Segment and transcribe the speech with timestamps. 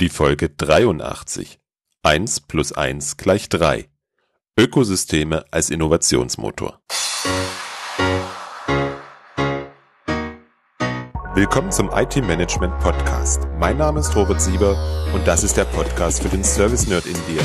[0.00, 1.58] Die Folge 83
[2.04, 3.88] 1 plus 1 gleich 3
[4.56, 6.80] Ökosysteme als Innovationsmotor.
[11.34, 13.48] Willkommen zum IT Management Podcast.
[13.58, 17.16] Mein Name ist Robert Sieber und das ist der Podcast für den Service Nerd in
[17.26, 17.42] dir.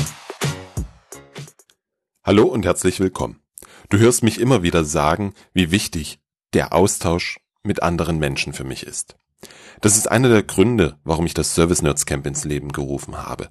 [2.22, 3.42] Hallo und herzlich willkommen.
[3.88, 6.20] Du hörst mich immer wieder sagen, wie wichtig
[6.52, 9.16] der Austausch mit anderen Menschen für mich ist.
[9.80, 13.50] Das ist einer der Gründe, warum ich das Service Nerds Camp ins Leben gerufen habe.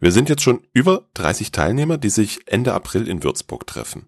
[0.00, 4.06] Wir sind jetzt schon über 30 Teilnehmer, die sich Ende April in Würzburg treffen.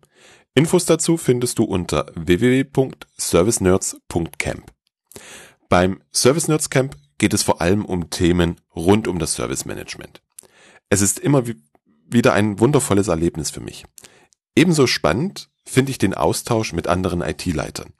[0.54, 4.72] Infos dazu findest du unter www.servicenerds.camp.
[5.68, 10.22] Beim Service Nerds Camp geht es vor allem um Themen rund um das Service Management.
[10.90, 11.42] Es ist immer
[12.06, 13.84] wieder ein wundervolles Erlebnis für mich.
[14.54, 17.92] Ebenso spannend finde ich den Austausch mit anderen IT-Leitern.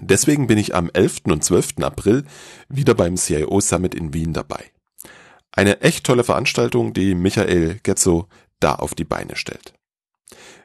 [0.00, 1.22] Deswegen bin ich am 11.
[1.26, 1.74] und 12.
[1.82, 2.24] April
[2.68, 4.70] wieder beim CIO Summit in Wien dabei.
[5.52, 9.74] Eine echt tolle Veranstaltung, die Michael Getzo da auf die Beine stellt.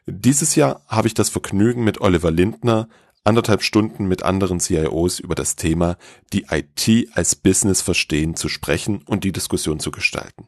[0.07, 2.89] Dieses Jahr habe ich das Vergnügen mit Oliver Lindner
[3.23, 5.97] anderthalb Stunden mit anderen CIOs über das Thema
[6.33, 10.47] die IT als Business verstehen zu sprechen und die Diskussion zu gestalten.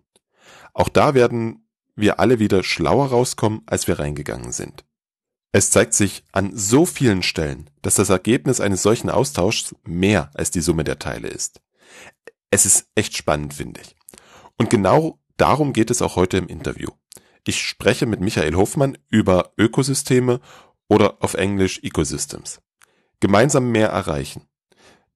[0.74, 4.86] Auch da werden wir alle wieder schlauer rauskommen, als wir reingegangen sind.
[5.54, 10.52] Es zeigt sich an so vielen Stellen, dass das Ergebnis eines solchen Austauschs mehr als
[10.52, 11.62] die Summe der Teile ist.
[12.52, 13.96] Es ist echt spannend, finde ich.
[14.58, 16.90] Und genau darum geht es auch heute im Interview.
[17.46, 20.40] Ich spreche mit Michael Hofmann über Ökosysteme
[20.88, 22.62] oder auf Englisch Ecosystems.
[23.20, 24.48] Gemeinsam mehr erreichen.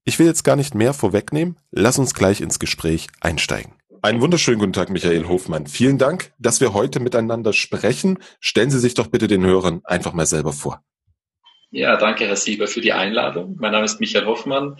[0.04, 3.74] Ich will jetzt gar nicht mehr vorwegnehmen, lass uns gleich ins Gespräch einsteigen.
[4.06, 5.66] Einen wunderschönen guten Tag, Michael Hofmann.
[5.66, 8.20] Vielen Dank, dass wir heute miteinander sprechen.
[8.40, 10.84] Stellen Sie sich doch bitte den Hörern einfach mal selber vor.
[11.72, 13.56] Ja, danke, Herr Sieber, für die Einladung.
[13.60, 14.78] Mein Name ist Michael Hoffmann,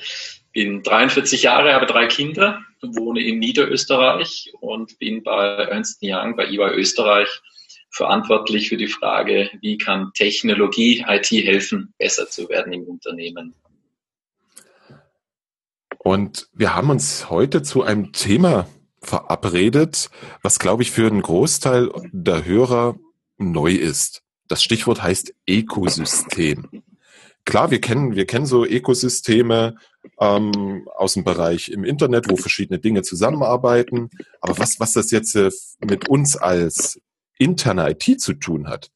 [0.54, 6.46] bin 43 Jahre, habe drei Kinder, wohne in Niederösterreich und bin bei Ernst Young, bei
[6.46, 7.42] EY Österreich,
[7.90, 13.56] verantwortlich für die Frage, wie kann Technologie IT helfen, besser zu werden im Unternehmen.
[15.98, 18.68] Und wir haben uns heute zu einem Thema
[19.06, 20.10] verabredet,
[20.42, 22.98] was glaube ich für einen Großteil der Hörer
[23.38, 24.22] neu ist.
[24.48, 26.84] Das Stichwort heißt Ökosystem.
[27.46, 29.76] Klar, wir kennen, wir kennen so Ökosysteme
[30.20, 34.10] ähm, aus dem Bereich im Internet, wo verschiedene Dinge zusammenarbeiten.
[34.42, 37.00] Aber was, was das jetzt äh, mit uns als
[37.38, 38.90] interne IT zu tun hat,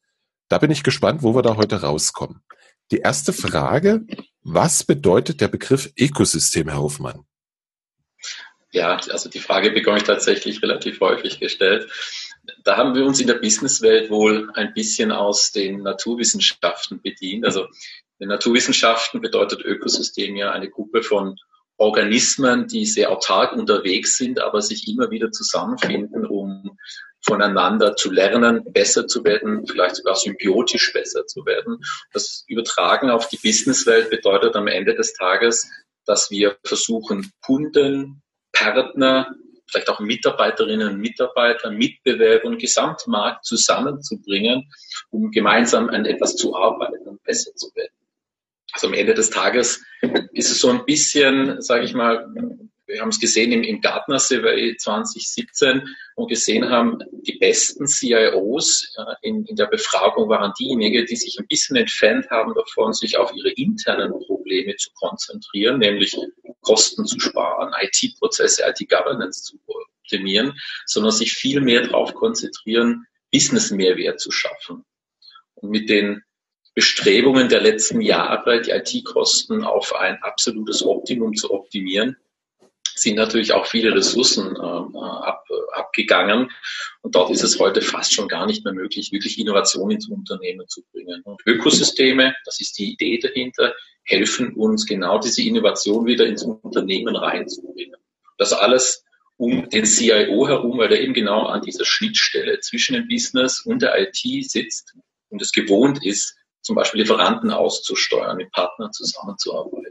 [0.48, 2.42] da bin ich gespannt, wo wir da heute rauskommen.
[2.90, 4.04] Die erste Frage,
[4.42, 7.24] was bedeutet der Begriff Ökosystem, Herr Hofmann?
[8.72, 11.90] Ja, also die Frage bekomme ich tatsächlich relativ häufig gestellt.
[12.64, 17.44] Da haben wir uns in der Businesswelt wohl ein bisschen aus den Naturwissenschaften bedient.
[17.44, 17.66] Also
[18.18, 21.36] in Naturwissenschaften bedeutet Ökosystem ja eine Gruppe von
[21.78, 26.76] Organismen, die sehr autark unterwegs sind, aber sich immer wieder zusammenfinden, um
[27.22, 31.78] voneinander zu lernen, besser zu werden, vielleicht sogar symbiotisch besser zu werden.
[32.12, 35.66] Das Übertragen auf die Businesswelt bedeutet am Ende des Tages,
[36.04, 38.22] dass wir versuchen, Kunden,
[38.60, 39.34] Partner,
[39.66, 44.70] vielleicht auch Mitarbeiterinnen und Mitarbeiter, Mitbewerber und Gesamtmarkt zusammenzubringen,
[45.10, 47.92] um gemeinsam an etwas zu arbeiten und besser zu werden.
[48.72, 49.82] Also am Ende des Tages
[50.32, 52.26] ist es so ein bisschen, sage ich mal,
[52.86, 55.82] wir haben es gesehen im, im Gartner Survey 2017
[56.16, 61.38] und gesehen haben, die besten CIOs äh, in, in der Befragung waren diejenigen, die sich
[61.38, 66.16] ein bisschen entfernt haben davon, sich auf ihre internen Probleme zu konzentrieren, nämlich
[66.60, 74.30] Kosten zu sparen, IT-Prozesse, IT-Governance zu optimieren, sondern sich viel mehr darauf konzentrieren, Business-Mehrwert zu
[74.30, 74.84] schaffen.
[75.54, 76.22] Und mit den
[76.74, 82.16] Bestrebungen der letzten Jahre, die IT-Kosten auf ein absolutes Optimum zu optimieren,
[82.94, 86.50] sind natürlich auch viele Ressourcen äh, ab, abgegangen.
[87.00, 90.68] Und dort ist es heute fast schon gar nicht mehr möglich, wirklich Innovation ins Unternehmen
[90.68, 91.22] zu bringen.
[91.22, 97.16] Und Ökosysteme, das ist die Idee dahinter, helfen uns genau diese Innovation wieder ins Unternehmen
[97.16, 97.96] reinzubringen.
[98.38, 99.04] Das alles
[99.36, 103.82] um den CIO herum, weil er eben genau an dieser Schnittstelle zwischen dem Business und
[103.82, 104.94] der IT sitzt
[105.28, 109.90] und es gewohnt ist, zum Beispiel Lieferanten auszusteuern, mit Partnern zusammenzuarbeiten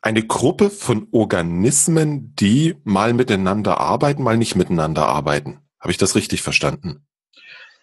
[0.00, 5.60] eine Gruppe von Organismen, die mal miteinander arbeiten, mal nicht miteinander arbeiten.
[5.80, 7.06] Habe ich das richtig verstanden?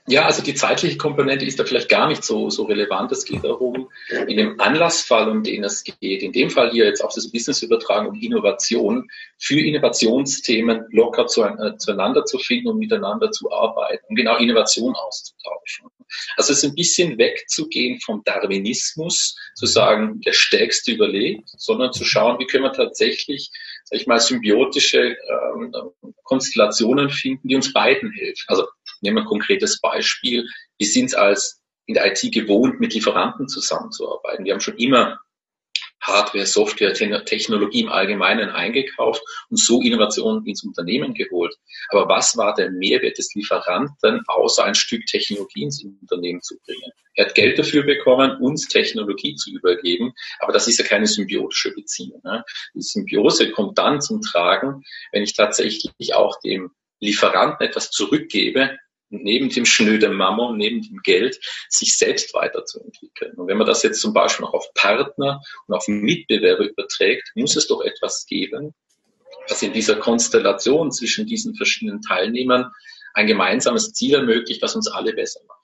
[0.08, 3.12] Ja, also die zeitliche Komponente ist da vielleicht gar nicht so, so relevant.
[3.12, 3.90] Es geht darum,
[4.28, 7.64] in dem Anlassfall, um den es geht, in dem Fall hier jetzt auf das Business
[7.64, 9.08] übertragen, um Innovation,
[9.40, 15.88] für Innovationsthemen locker äh, zueinander zu finden und miteinander zu arbeiten, um genau Innovation auszutauschen.
[16.38, 22.06] Also es ist ein bisschen wegzugehen vom Darwinismus, zu sagen, der Stärkste überlebt, sondern zu
[22.06, 23.50] schauen, wie können wir tatsächlich
[23.86, 25.72] sag ich mal, symbiotische ähm,
[26.24, 28.46] Konstellationen finden, die uns beiden helfen.
[28.48, 28.66] Also
[29.02, 30.48] nehmen wir ein konkretes Beispiel.
[30.78, 34.46] Wir sind es als in der IT gewohnt, mit Lieferanten zusammenzuarbeiten.
[34.46, 35.20] Wir haben schon immer
[36.06, 41.56] Hardware, Software, Technologie im Allgemeinen eingekauft und so Innovationen ins Unternehmen geholt.
[41.90, 46.92] Aber was war der Mehrwert des Lieferanten, außer ein Stück Technologie ins Unternehmen zu bringen?
[47.16, 51.74] Er hat Geld dafür bekommen, uns Technologie zu übergeben, aber das ist ja keine symbiotische
[51.74, 52.22] Beziehung.
[52.24, 52.44] Ne?
[52.76, 58.78] Die Symbiose kommt dann zum Tragen, wenn ich tatsächlich auch dem Lieferanten etwas zurückgebe,
[59.24, 61.40] neben dem schnöden Mammon, neben dem Geld,
[61.70, 63.34] sich selbst weiterzuentwickeln.
[63.36, 67.56] Und wenn man das jetzt zum Beispiel noch auf Partner und auf Mitbewerber überträgt, muss
[67.56, 68.74] es doch etwas geben,
[69.48, 72.72] was in dieser Konstellation zwischen diesen verschiedenen Teilnehmern
[73.14, 75.56] ein gemeinsames Ziel ermöglicht, was uns alle besser macht.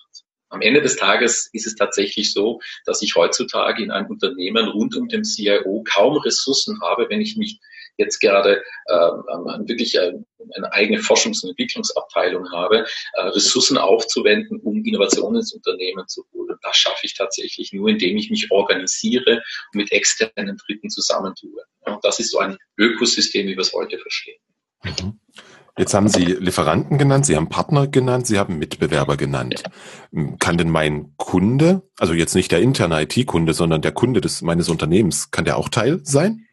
[0.51, 4.98] Am Ende des Tages ist es tatsächlich so, dass ich heutzutage in einem Unternehmen rund
[4.98, 7.59] um den CIO kaum Ressourcen habe, wenn ich mich
[7.98, 10.14] jetzt gerade äh, wirklich äh,
[10.56, 16.58] eine eigene Forschungs- und Entwicklungsabteilung habe, äh, Ressourcen aufzuwenden, um Innovationen ins Unternehmen zu holen.
[16.62, 21.64] Das schaffe ich tatsächlich nur, indem ich mich organisiere und mit externen Dritten zusammentue.
[21.82, 24.40] Und das ist so ein Ökosystem, wie wir es heute verstehen.
[24.84, 25.20] Mhm.
[25.78, 29.64] Jetzt haben Sie Lieferanten genannt, Sie haben Partner genannt, Sie haben Mitbewerber genannt.
[30.40, 34.68] Kann denn mein Kunde, also jetzt nicht der interne IT-Kunde, sondern der Kunde des, meines
[34.68, 36.46] Unternehmens, kann der auch Teil sein?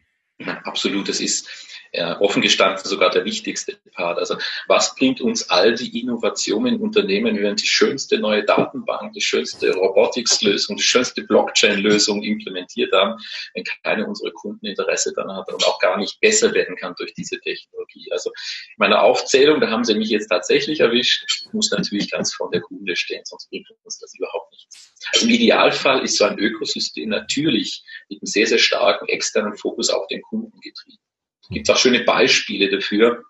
[0.45, 1.47] Absolut, das ist
[1.91, 4.19] äh, offen gestanden sogar der wichtigste Part.
[4.19, 4.37] Also
[4.67, 9.73] was bringt uns all die Innovationen in Unternehmen, wenn die schönste neue Datenbank, die schönste
[9.73, 13.19] Robotics-Lösung, die schönste Blockchain-Lösung implementiert haben,
[13.53, 17.13] wenn keine unserer Kunden Interesse daran hat und auch gar nicht besser werden kann durch
[17.13, 18.11] diese Technologie.
[18.11, 18.31] Also
[18.77, 22.95] meine Aufzählung, da haben Sie mich jetzt tatsächlich erwischt, muss natürlich ganz vor der Kunde
[22.95, 24.93] stehen, sonst bringt uns das überhaupt nichts.
[25.13, 29.89] Also im Idealfall ist so ein Ökosystem natürlich mit einem sehr, sehr starken externen Fokus
[29.89, 30.99] auf den Kunden getrieben
[31.49, 33.23] gibt auch schöne Beispiele dafür,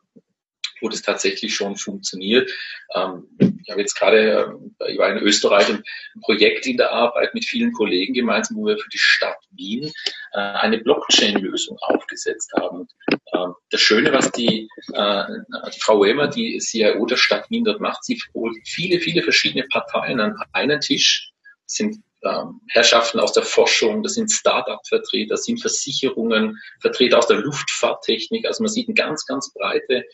[0.81, 2.49] wo das tatsächlich schon funktioniert.
[2.95, 3.27] Ähm,
[3.63, 5.83] ich habe jetzt gerade, äh, ich war in Österreich ein
[6.21, 9.91] Projekt in der Arbeit mit vielen Kollegen gemeinsam, wo wir für die Stadt Wien
[10.33, 12.87] äh, eine Blockchain-Lösung aufgesetzt haben.
[13.33, 15.23] Ähm, das Schöne, was die, äh,
[15.73, 19.65] die Frau Wemer, die CIO der Stadt Wien dort macht, sie holt viele, viele verschiedene
[19.67, 21.31] Parteien an einen Tisch,
[21.65, 27.37] sind ähm, Herrschaften aus der Forschung, das sind Start-up-Vertreter, das sind Versicherungen, Vertreter aus der
[27.37, 28.45] Luftfahrttechnik.
[28.45, 30.05] Also man sieht eine ganz, ganz breite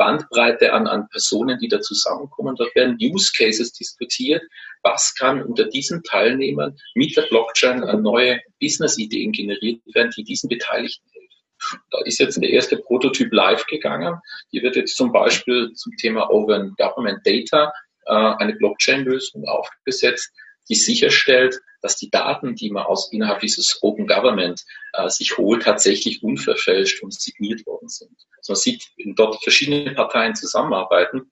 [0.00, 2.56] Bandbreite an, an Personen, die da zusammenkommen.
[2.56, 4.42] Dort werden Use Cases diskutiert.
[4.82, 11.06] Was kann unter diesen Teilnehmern mit der Blockchain neue Business-Ideen generiert werden, die diesen Beteiligten
[11.12, 11.80] helfen?
[11.90, 14.18] Da ist jetzt der erste Prototyp live gegangen.
[14.50, 17.70] Hier wird jetzt zum Beispiel zum Thema Open Government Data
[18.06, 20.32] äh, eine Blockchain-Lösung aufgesetzt,
[20.70, 25.64] die sicherstellt, dass die Daten, die man aus innerhalb dieses Open Government äh, sich holt,
[25.64, 28.16] tatsächlich unverfälscht und signiert worden sind.
[28.38, 31.30] Also man sieht, wenn dort verschiedene Parteien zusammenarbeiten,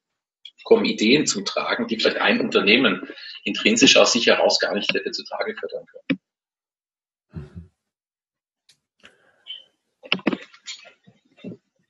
[0.65, 3.09] kommen Ideen zum Tragen, die vielleicht ein Unternehmen
[3.45, 6.21] intrinsisch aus sich heraus gar nicht hätte zutage fördern können.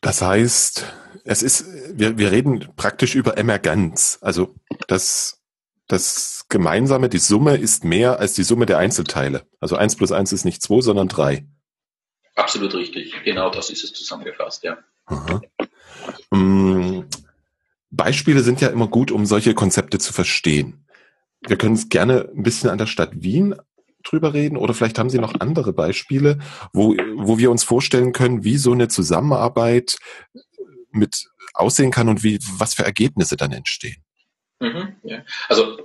[0.01, 0.87] Das heißt,
[1.25, 1.67] es ist,
[1.99, 4.19] wir, wir reden praktisch über Emergenz.
[4.21, 4.55] Also
[4.87, 5.38] das
[5.89, 9.47] das Gemeinsame, die Summe ist mehr als die Summe der Einzelteile.
[9.59, 11.47] Also eins plus eins ist nicht zwei, sondern drei.
[12.35, 13.15] Absolut richtig.
[13.25, 14.79] Genau das ist es zusammengefasst, ja.
[16.31, 17.01] Mm,
[17.91, 20.87] Beispiele sind ja immer gut, um solche Konzepte zu verstehen.
[21.41, 23.55] Wir können es gerne ein bisschen an der Stadt Wien
[24.05, 26.39] drüber reden oder vielleicht haben Sie noch andere Beispiele,
[26.73, 29.99] wo, wo wir uns vorstellen können, wie so eine Zusammenarbeit
[30.91, 34.03] mit aussehen kann und wie, was für Ergebnisse dann entstehen.
[34.61, 35.25] Mhm, ja.
[35.49, 35.79] Also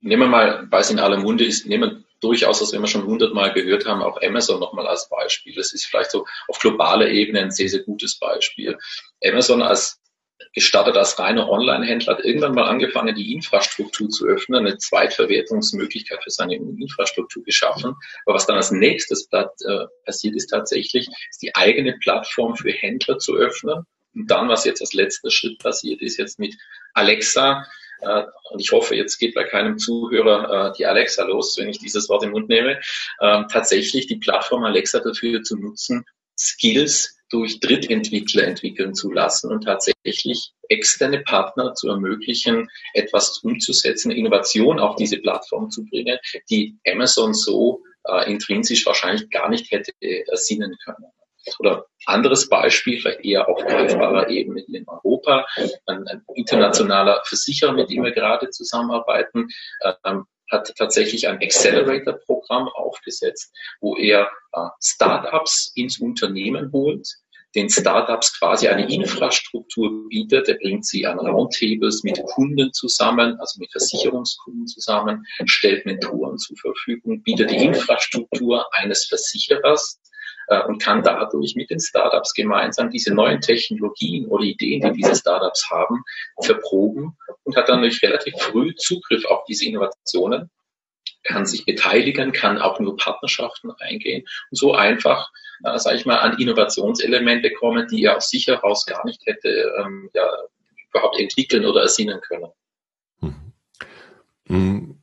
[0.00, 3.04] nehmen wir mal, weil es in aller Munde ist, nehmen wir durchaus, was wir schon
[3.04, 5.54] hundertmal gehört haben, auch Amazon nochmal als Beispiel.
[5.54, 8.76] Das ist vielleicht so auf globaler Ebene ein sehr, sehr gutes Beispiel.
[9.24, 10.00] Amazon als
[10.54, 16.30] gestartet als reiner Online-Händler, hat irgendwann mal angefangen, die Infrastruktur zu öffnen, eine Zweitverwertungsmöglichkeit für
[16.30, 17.94] seine Infrastruktur geschaffen.
[18.24, 19.44] Aber was dann als nächstes äh,
[20.04, 23.84] passiert ist tatsächlich, ist die eigene Plattform für Händler zu öffnen.
[24.14, 26.56] Und dann, was jetzt als letzter Schritt passiert ist, jetzt mit
[26.94, 27.64] Alexa
[28.00, 31.78] äh, und ich hoffe, jetzt geht bei keinem Zuhörer äh, die Alexa los, wenn ich
[31.78, 32.80] dieses Wort im Mund nehme,
[33.20, 36.04] ähm, tatsächlich die Plattform Alexa dafür zu nutzen,
[36.38, 44.78] Skills durch Drittentwickler entwickeln zu lassen und tatsächlich externe Partner zu ermöglichen, etwas umzusetzen, Innovation
[44.78, 50.76] auf diese Plattform zu bringen, die Amazon so äh, intrinsisch wahrscheinlich gar nicht hätte ersinnen
[50.84, 51.06] können.
[51.58, 55.46] Oder anderes Beispiel, vielleicht eher auf greifbarer Ebene in Europa,
[55.86, 59.48] ein, ein, internationaler Versicherer, mit dem wir gerade zusammenarbeiten,
[60.04, 67.06] ähm, hat tatsächlich ein Accelerator-Programm aufgesetzt, wo er äh, Startups ins Unternehmen holt,
[67.54, 70.48] den Startups quasi eine Infrastruktur bietet.
[70.48, 76.56] Er bringt sie an Roundtables mit Kunden zusammen, also mit Versicherungskunden zusammen, stellt Mentoren zur
[76.56, 79.98] Verfügung, bietet die Infrastruktur eines Versicherers
[80.66, 85.68] und kann dadurch mit den Startups gemeinsam diese neuen Technologien oder Ideen, die diese Startups
[85.70, 86.02] haben,
[86.42, 90.50] verproben und hat dann durch relativ früh Zugriff auf diese Innovationen
[91.24, 95.30] kann sich beteiligen, kann auch nur Partnerschaften eingehen und so einfach,
[95.64, 99.72] äh, sage ich mal, an Innovationselemente kommen, die er aus sich heraus gar nicht hätte
[99.78, 100.28] ähm, ja,
[100.90, 102.50] überhaupt entwickeln oder ersinnen können.
[103.20, 103.52] Mhm.
[104.48, 105.02] Mhm.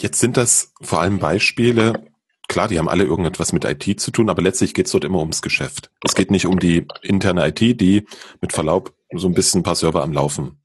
[0.00, 2.06] Jetzt sind das vor allem Beispiele,
[2.48, 5.20] klar, die haben alle irgendetwas mit IT zu tun, aber letztlich geht es dort immer
[5.20, 5.90] ums Geschäft.
[6.02, 8.06] Es geht nicht um die interne IT, die
[8.40, 10.60] mit Verlaub so ein bisschen ein paar Server am Laufen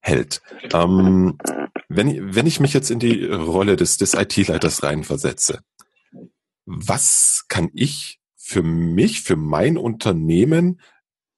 [0.00, 0.42] hält.
[0.72, 1.38] Ähm,
[1.88, 5.60] wenn, wenn ich mich jetzt in die Rolle des, des IT-Leiters reinversetze,
[6.66, 10.80] was kann ich für mich, für mein Unternehmen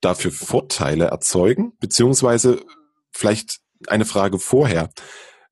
[0.01, 1.73] dafür Vorteile erzeugen?
[1.79, 2.65] Beziehungsweise
[3.13, 4.91] vielleicht eine Frage vorher.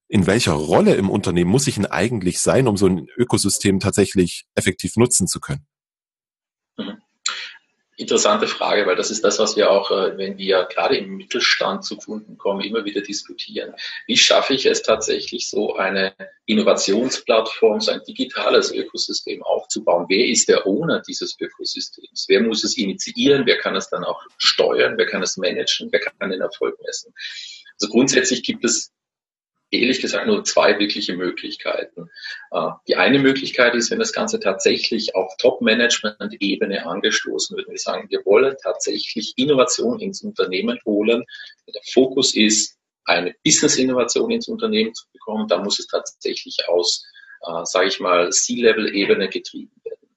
[0.09, 4.45] In welcher Rolle im Unternehmen muss ich denn eigentlich sein, um so ein Ökosystem tatsächlich
[4.55, 5.67] effektiv nutzen zu können?
[7.97, 11.85] Interessante Frage, weil das ist das, was wir auch, äh, wenn wir gerade im Mittelstand
[11.85, 13.73] zu Kunden kommen, immer wieder diskutieren.
[14.09, 16.13] Wie schaffe ich es tatsächlich, so eine
[16.47, 20.07] Innovationsplattform, so ein digitales Ökosystem aufzubauen?
[20.09, 22.27] Wer ist der Owner dieses Ökosystems?
[22.29, 23.47] Wer muss es initiieren?
[23.47, 24.95] Wer kann es dann auch steuern?
[24.97, 25.89] Wer kann es managen?
[25.93, 27.15] Wer kann den Erfolg messen?
[27.81, 28.91] Also grundsätzlich gibt es
[29.81, 32.11] ehrlich gesagt nur zwei wirkliche Möglichkeiten.
[32.51, 37.69] Äh, die eine Möglichkeit ist, wenn das Ganze tatsächlich auf Top-Management-Ebene angestoßen wird.
[37.69, 41.25] Wir sagen, wir wollen tatsächlich Innovation ins Unternehmen holen.
[41.67, 45.47] Der Fokus ist, eine Business-Innovation ins Unternehmen zu bekommen.
[45.49, 47.05] Da muss es tatsächlich aus,
[47.43, 50.09] äh, sage ich mal, C-Level-Ebene getrieben werden.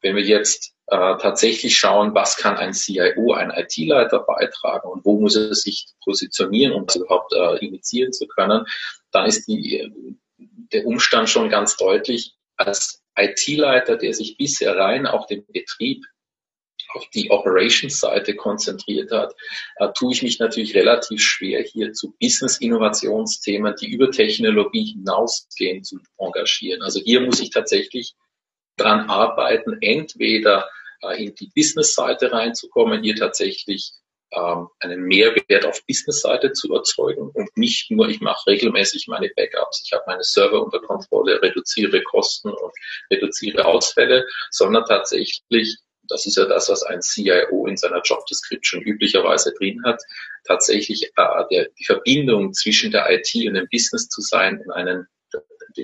[0.00, 5.18] Wenn wir jetzt äh, tatsächlich schauen, was kann ein CIO, ein IT-Leiter beitragen und wo
[5.18, 8.66] muss er sich positionieren, um das überhaupt äh, initiieren zu können,
[9.10, 9.90] dann ist die,
[10.38, 16.04] der Umstand schon ganz deutlich, als IT-Leiter, der sich bisher rein auf den Betrieb,
[16.94, 19.34] auf die Operations-Seite konzentriert hat,
[19.76, 25.98] äh, tue ich mich natürlich relativ schwer, hier zu Business-Innovationsthemen, die über Technologie hinausgehen, zu
[26.18, 26.82] engagieren.
[26.82, 28.14] Also hier muss ich tatsächlich
[28.76, 30.68] dran arbeiten, entweder
[31.02, 33.92] äh, in die Business-Seite reinzukommen, hier tatsächlich
[34.32, 39.82] ähm, einen Mehrwert auf Business-Seite zu erzeugen und nicht nur, ich mache regelmäßig meine Backups,
[39.84, 42.72] ich habe meine Server unter Kontrolle, reduziere Kosten und
[43.10, 45.76] reduziere Ausfälle, sondern tatsächlich,
[46.08, 50.02] das ist ja das, was ein CIO in seiner Job Description üblicherweise drin hat,
[50.44, 55.06] tatsächlich äh, der, die Verbindung zwischen der IT und dem Business zu sein und einen,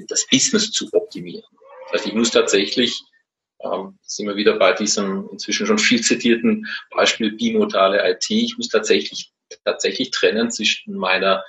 [0.09, 1.45] das Business zu optimieren.
[1.93, 3.03] Also ich muss tatsächlich
[3.63, 8.31] ähm, sind wir wieder bei diesem inzwischen schon viel zitierten Beispiel bimodale IT.
[8.31, 9.33] Ich muss tatsächlich,
[9.65, 11.45] tatsächlich trennen zwischen meiner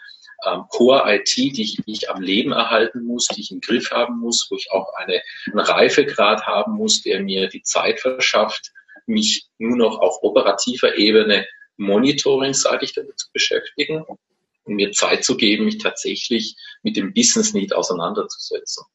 [0.46, 4.20] ähm, Core-IT, die ich, die ich am Leben erhalten muss, die ich im Griff haben
[4.20, 8.72] muss, wo ich auch eine, einen Reifegrad haben muss, der mir die Zeit verschafft,
[9.06, 14.20] mich nur noch auf operativer Ebene monitoring-seitig damit zu beschäftigen und
[14.66, 18.86] mir Zeit zu geben, mich tatsächlich mit dem Business Need auseinanderzusetzen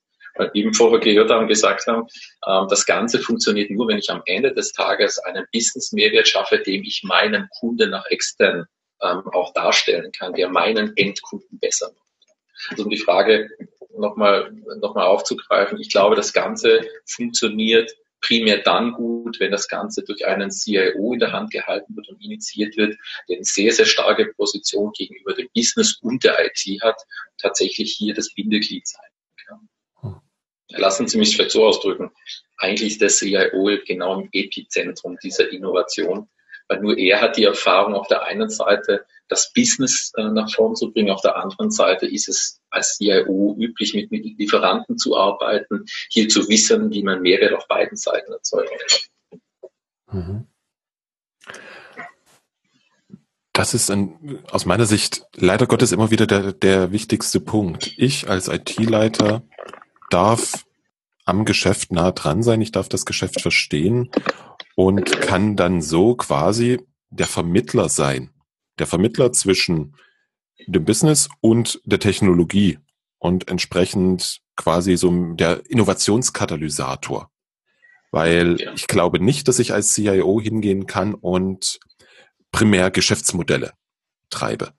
[0.54, 2.06] eben vorher gehört haben, gesagt haben,
[2.46, 6.82] ähm, das Ganze funktioniert nur, wenn ich am Ende des Tages einen Business-Mehrwert schaffe, dem
[6.82, 8.66] ich meinen Kunden nach extern
[9.02, 12.06] ähm, auch darstellen kann, der meinen Endkunden besser macht.
[12.70, 13.50] Also um die Frage
[13.96, 20.02] nochmal noch mal aufzugreifen, ich glaube, das Ganze funktioniert primär dann gut, wenn das Ganze
[20.02, 22.96] durch einen CIO in der Hand gehalten wird und initiiert wird,
[23.28, 27.00] der eine sehr, sehr starke Position gegenüber dem Business und der IT hat,
[27.38, 29.04] tatsächlich hier das Bindeglied sein
[30.78, 32.10] lassen Sie mich vielleicht so ausdrücken,
[32.58, 36.28] eigentlich ist der CIO genau im Epizentrum dieser Innovation,
[36.68, 40.74] weil nur er hat die Erfahrung auf der einen Seite, das Business äh, nach vorn
[40.74, 45.84] zu bringen, auf der anderen Seite ist es als CIO üblich, mit, Lieferanten zu arbeiten,
[46.10, 50.22] hier zu wissen, wie man Mehrwert auf beiden Seiten erzeugen kann.
[50.22, 50.46] Mhm.
[53.52, 57.90] Das ist ein, aus meiner Sicht leider Gottes immer wieder der, der wichtigste Punkt.
[57.96, 59.42] Ich als IT-Leiter
[60.10, 60.65] darf
[61.26, 64.10] am Geschäft nah dran sein, ich darf das Geschäft verstehen
[64.76, 66.80] und kann dann so quasi
[67.10, 68.30] der Vermittler sein.
[68.78, 69.96] Der Vermittler zwischen
[70.66, 72.78] dem Business und der Technologie
[73.18, 77.30] und entsprechend quasi so der Innovationskatalysator.
[78.12, 78.72] Weil ja.
[78.74, 81.80] ich glaube nicht, dass ich als CIO hingehen kann und
[82.52, 83.72] primär Geschäftsmodelle
[84.30, 84.72] treibe.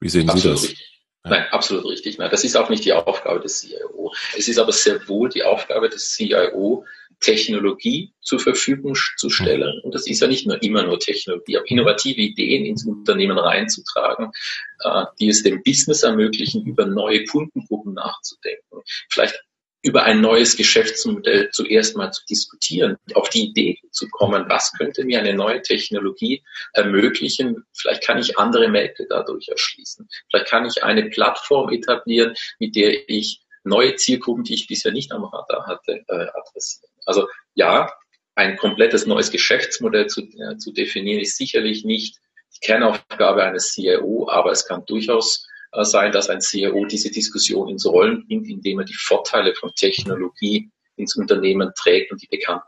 [0.00, 0.58] Wie sehen Absolut.
[0.58, 0.91] Sie das?
[1.24, 2.16] Nein, absolut richtig.
[2.16, 4.12] Das ist auch nicht die Aufgabe des CIO.
[4.36, 6.84] Es ist aber sehr wohl die Aufgabe des CIO,
[7.20, 9.80] Technologie zur Verfügung zu stellen.
[9.84, 14.32] Und das ist ja nicht nur immer nur Technologie, aber innovative Ideen ins Unternehmen reinzutragen,
[14.80, 18.82] äh, die es dem Business ermöglichen, über neue Kundengruppen nachzudenken.
[19.08, 19.40] Vielleicht
[19.82, 25.04] über ein neues Geschäftsmodell zuerst mal zu diskutieren, auf die Idee zu kommen, was könnte
[25.04, 27.64] mir eine neue Technologie ermöglichen.
[27.76, 30.08] Vielleicht kann ich andere Märkte dadurch erschließen.
[30.30, 35.12] Vielleicht kann ich eine Plattform etablieren, mit der ich neue Zielgruppen, die ich bisher nicht
[35.12, 36.90] am Radar hatte, äh, adressieren.
[37.04, 37.92] Also ja,
[38.34, 42.18] ein komplettes neues Geschäftsmodell zu, äh, zu definieren, ist sicherlich nicht
[42.54, 47.86] die Kernaufgabe eines CIO, aber es kann durchaus sein, dass ein CIO diese Diskussion ins
[47.86, 52.62] Rollen bringt, indem er die Vorteile von Technologie ins Unternehmen trägt und die bekannt.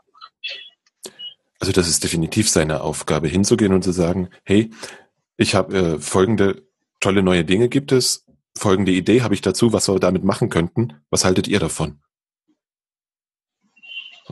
[1.59, 4.71] Also das ist definitiv seine Aufgabe, hinzugehen und zu sagen, hey,
[5.37, 6.63] ich habe äh, folgende
[6.99, 8.25] tolle neue Dinge gibt es,
[8.57, 11.01] folgende Idee habe ich dazu, was wir damit machen könnten.
[11.09, 11.99] Was haltet ihr davon?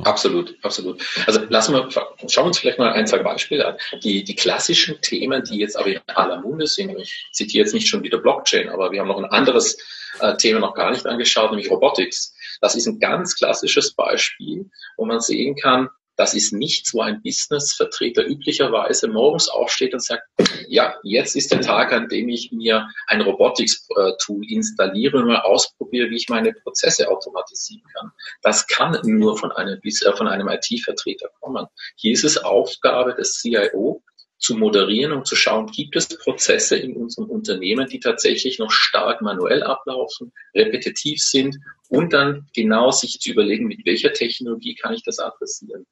[0.02, 1.04] Absolut, absolut.
[1.28, 3.78] Also lassen wir, schauen wir uns vielleicht mal ein, zwei Beispiele an.
[4.02, 7.88] Die, die klassischen Themen, die jetzt aber in aller Munde sind, ich zitiere jetzt nicht
[7.88, 9.78] schon wieder Blockchain, aber wir haben noch ein anderes
[10.20, 12.34] äh, Thema noch gar nicht angeschaut, nämlich Robotics.
[12.60, 17.22] Das ist ein ganz klassisches Beispiel, wo man sehen kann, das ist nichts, wo ein
[17.22, 20.24] Businessvertreter üblicherweise morgens aufsteht und sagt,
[20.68, 26.10] ja, jetzt ist der Tag, an dem ich mir ein Robotics-Tool installiere und mal ausprobiere,
[26.10, 28.12] wie ich meine Prozesse automatisieren kann.
[28.42, 31.66] Das kann nur von einem, äh, von einem IT-Vertreter kommen.
[31.96, 34.04] Hier ist es Aufgabe des CIO,
[34.44, 39.22] zu moderieren und zu schauen, gibt es Prozesse in unserem Unternehmen, die tatsächlich noch stark
[39.22, 45.04] manuell ablaufen, repetitiv sind und dann genau sich zu überlegen, mit welcher Technologie kann ich
[45.04, 45.86] das adressieren.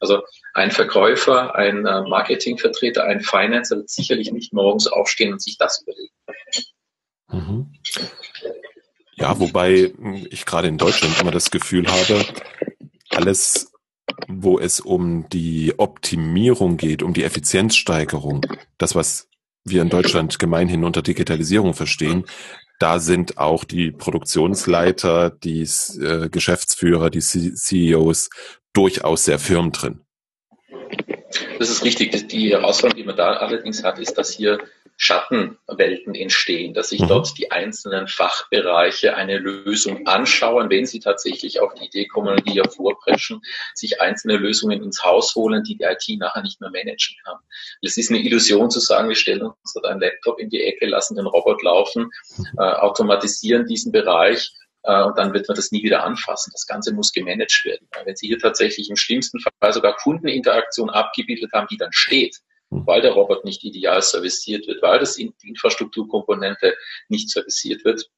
[0.00, 0.22] Also
[0.54, 5.82] ein Verkäufer, ein äh, Marketingvertreter, ein Financer wird sicherlich nicht morgens aufstehen und sich das
[5.82, 6.12] überlegen.
[7.28, 7.72] Mhm.
[9.16, 9.92] Ja, wobei
[10.30, 12.24] ich gerade in Deutschland immer das Gefühl habe,
[13.10, 13.72] alles,
[14.28, 18.44] wo es um die Optimierung geht, um die Effizienzsteigerung,
[18.76, 19.28] das, was
[19.64, 22.26] wir in Deutschland gemeinhin unter Digitalisierung verstehen,
[22.78, 28.28] da sind auch die Produktionsleiter, die äh, Geschäftsführer, die C CEOs
[28.76, 30.04] durchaus sehr firm drin.
[31.58, 32.28] Das ist richtig.
[32.28, 34.58] Die Herausforderung, die man da allerdings hat, ist, dass hier
[34.98, 37.08] Schattenwelten entstehen, dass sich mhm.
[37.08, 42.48] dort die einzelnen Fachbereiche eine Lösung anschauen, wenn sie tatsächlich auf die Idee kommen und
[42.48, 43.42] die ja vorpreschen,
[43.74, 47.36] sich einzelne Lösungen ins Haus holen, die die IT nachher nicht mehr managen kann.
[47.82, 50.86] Es ist eine Illusion zu sagen, wir stellen uns dort einen Laptop in die Ecke,
[50.86, 52.44] lassen den Robot laufen, mhm.
[52.58, 54.52] äh, automatisieren diesen Bereich
[54.86, 56.52] äh, und dann wird man das nie wieder anfassen.
[56.52, 57.88] Das Ganze muss gemanagt werden.
[58.04, 62.38] Wenn Sie hier tatsächlich im schlimmsten Fall sogar Kundeninteraktion abgebildet haben, die dann steht,
[62.70, 62.86] hm.
[62.86, 66.76] weil der Robot nicht ideal serviciert wird, weil das in, die Infrastrukturkomponente
[67.08, 68.08] nicht serviciert wird,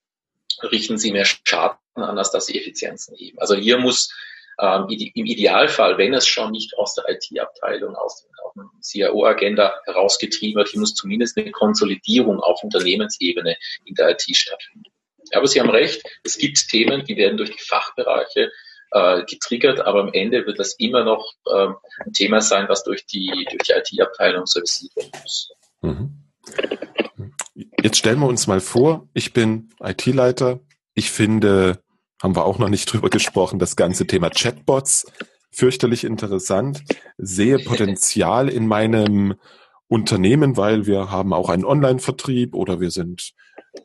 [0.71, 3.39] richten Sie mehr Schaden an, als dass Sie Effizienzen heben.
[3.39, 4.13] Also hier muss
[4.61, 10.69] ähm, im Idealfall, wenn es schon nicht aus der IT-Abteilung, aus der CIO-Agenda herausgetrieben wird,
[10.69, 14.91] hier muss zumindest eine Konsolidierung auf Unternehmensebene in der IT stattfinden.
[15.35, 18.51] Aber Sie haben recht, es gibt Themen, die werden durch die Fachbereiche
[18.91, 23.07] äh, getriggert, aber am Ende wird das immer noch ähm, ein Thema sein, was durch
[23.07, 25.51] die, durch die IT-Abteilung serviciert werden muss.
[25.83, 26.11] Mhm.
[27.83, 30.61] Jetzt stellen wir uns mal vor, ich bin IT-Leiter.
[30.95, 31.83] Ich finde,
[32.23, 35.07] haben wir auch noch nicht drüber gesprochen, das ganze Thema Chatbots
[35.51, 36.83] fürchterlich interessant,
[37.17, 39.35] sehe Potenzial in meinem
[39.89, 43.33] Unternehmen, weil wir haben auch einen Online-Vertrieb oder wir sind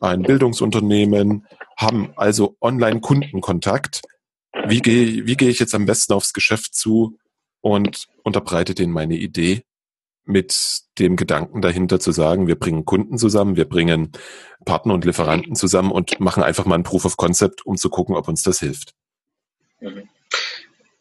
[0.00, 4.02] ein Bildungsunternehmen, haben also Online-Kundenkontakt.
[4.66, 7.18] Wie gehe, wie gehe ich jetzt am besten aufs Geschäft zu
[7.60, 9.64] und unterbreite denen meine Idee
[10.24, 14.12] mit dem Gedanken dahinter zu sagen, wir bringen Kunden zusammen, wir bringen
[14.64, 18.16] Partner und Lieferanten zusammen und machen einfach mal ein Proof of Concept, um zu gucken,
[18.16, 18.94] ob uns das hilft.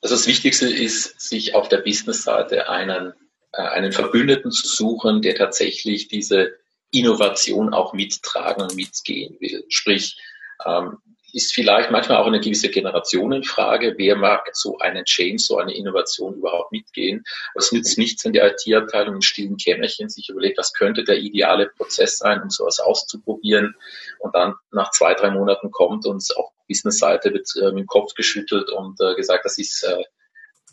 [0.01, 3.13] Also das Wichtigste ist, sich auf der Business-Seite einen,
[3.53, 6.57] äh, einen Verbündeten zu suchen, der tatsächlich diese
[6.93, 9.65] Innovation auch mittragen und mitgehen will.
[9.67, 10.17] Sprich,
[10.65, 10.99] ähm,
[11.33, 13.95] ist vielleicht manchmal auch eine gewisse Generationenfrage.
[13.97, 17.23] Wer mag so einen Change, so eine Innovation überhaupt mitgehen?
[17.55, 21.69] Es nützt nichts, wenn die IT-Abteilung in stillen Kämmerchen sich überlegt, was könnte der ideale
[21.75, 23.75] Prozess sein, um sowas auszuprobieren.
[24.19, 28.13] Und dann nach zwei, drei Monaten kommt und auf Business-Seite wird äh, mit dem Kopf
[28.13, 30.03] geschüttelt und äh, gesagt, das ist äh,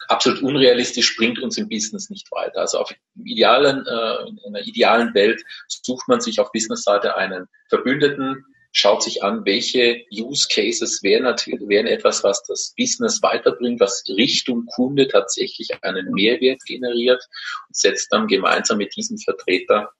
[0.08, 2.60] absolut unrealistisch, bringt uns im Business nicht weiter.
[2.60, 8.44] Also auf idealen, äh, in einer idealen Welt sucht man sich auf Business-Seite einen Verbündeten,
[8.72, 14.04] schaut sich an, welche Use Cases wären natürlich wären etwas, was das Business weiterbringt, was
[14.08, 17.22] Richtung Kunde tatsächlich einen Mehrwert generiert
[17.68, 19.90] und setzt dann gemeinsam mit diesem Vertreter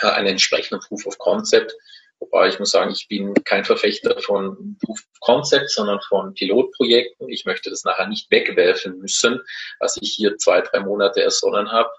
[0.00, 1.74] äh, einen entsprechenden Proof of Concept
[2.20, 7.28] Wobei ich muss sagen, ich bin kein Verfechter von Proof of Concept, sondern von Pilotprojekten.
[7.28, 9.40] Ich möchte das nachher nicht wegwerfen müssen,
[9.78, 11.90] was ich hier zwei, drei Monate ersonnen habe,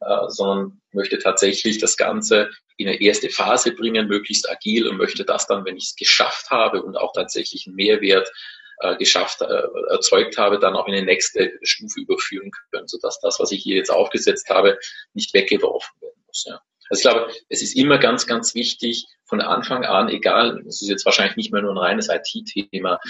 [0.00, 5.24] äh, sondern möchte tatsächlich das Ganze in eine erste Phase bringen, möglichst agil und möchte
[5.24, 8.30] das dann, wenn ich es geschafft habe und auch tatsächlich einen Mehrwert
[8.78, 13.38] äh, geschafft, äh, erzeugt habe, dann auch in die nächste Stufe überführen können, sodass das,
[13.38, 14.78] was ich hier jetzt aufgesetzt habe,
[15.12, 16.44] nicht weggeworfen werden muss.
[16.46, 16.60] Ja.
[16.90, 20.88] Also ich glaube, es ist immer ganz, ganz wichtig, von Anfang an, egal, es ist
[20.88, 23.00] jetzt wahrscheinlich nicht mehr nur ein reines IT-Thema,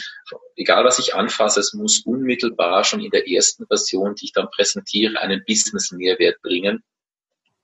[0.57, 4.49] egal was ich anfasse, es muss unmittelbar schon in der ersten Version, die ich dann
[4.51, 6.85] präsentiere, einen Business-Mehrwert bringen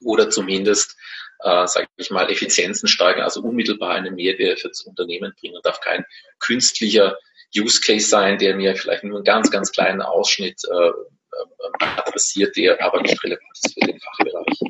[0.02, 0.96] oder zumindest,
[1.40, 5.56] äh, sage ich mal, Effizienzen steigern, also unmittelbar einen Mehrwert für das Unternehmen bringen.
[5.56, 6.04] Und darf kein
[6.38, 7.16] künstlicher
[7.56, 12.56] Use Case sein, der mir vielleicht nur einen ganz, ganz kleinen Ausschnitt äh, äh, adressiert,
[12.56, 14.60] der aber nicht relevant ist für den Fachbereich.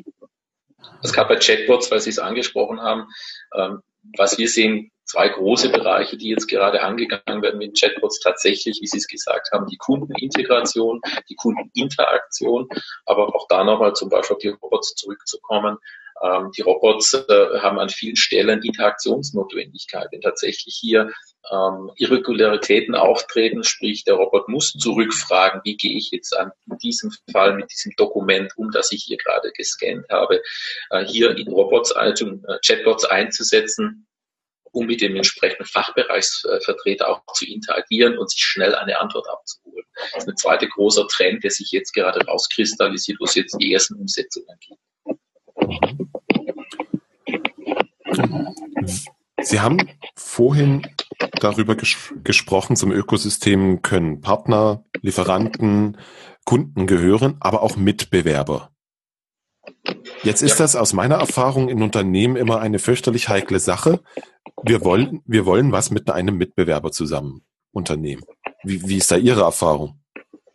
[1.01, 3.07] Das gab bei Chatbots, weil Sie es angesprochen haben.
[3.55, 3.81] Ähm,
[4.17, 8.87] was wir sehen, zwei große Bereiche, die jetzt gerade angegangen werden mit Chatbots, tatsächlich, wie
[8.87, 12.67] Sie es gesagt haben, die Kundenintegration, die Kundeninteraktion,
[13.05, 15.77] aber auch da nochmal zum Beispiel auf die Robots zurückzukommen.
[16.23, 20.07] Ähm, die Robots äh, haben an vielen Stellen Interaktionsnotwendigkeit.
[20.11, 21.11] Wenn tatsächlich hier
[21.51, 27.11] ähm, Irregularitäten auftreten, sprich der Robot muss zurückfragen, wie gehe ich jetzt an in diesem
[27.31, 30.41] Fall mit diesem Dokument um, das ich hier gerade gescannt habe,
[30.91, 34.07] äh, hier in Robots, also äh, Chatbots einzusetzen,
[34.71, 39.85] um mit dem entsprechenden Fachbereichsvertreter auch zu interagieren und sich schnell eine Antwort abzuholen.
[40.13, 43.73] Das ist ein zweiter großer Trend, der sich jetzt gerade rauskristallisiert, wo es jetzt die
[43.73, 44.79] ersten Umsetzungen gibt.
[49.43, 49.77] Sie haben
[50.15, 50.87] vorhin
[51.39, 55.97] darüber ges gesprochen, zum Ökosystem können Partner, Lieferanten,
[56.45, 58.71] Kunden gehören, aber auch Mitbewerber.
[60.23, 60.65] Jetzt ist ja.
[60.65, 64.01] das aus meiner Erfahrung in Unternehmen immer eine fürchterlich heikle Sache.
[64.63, 68.23] Wir wollen, wir wollen was mit einem Mitbewerber zusammen unternehmen.
[68.63, 69.99] Wie, wie ist da Ihre Erfahrung?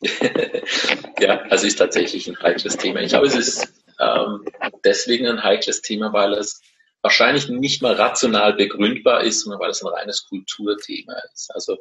[1.20, 3.00] ja, also ist tatsächlich ein heikles Thema.
[3.00, 4.44] Ich glaube, es ist ähm,
[4.84, 6.60] deswegen ein heikles Thema, weil es
[7.06, 11.54] wahrscheinlich nicht mal rational begründbar ist, sondern weil es ein reines Kulturthema ist.
[11.54, 11.78] Also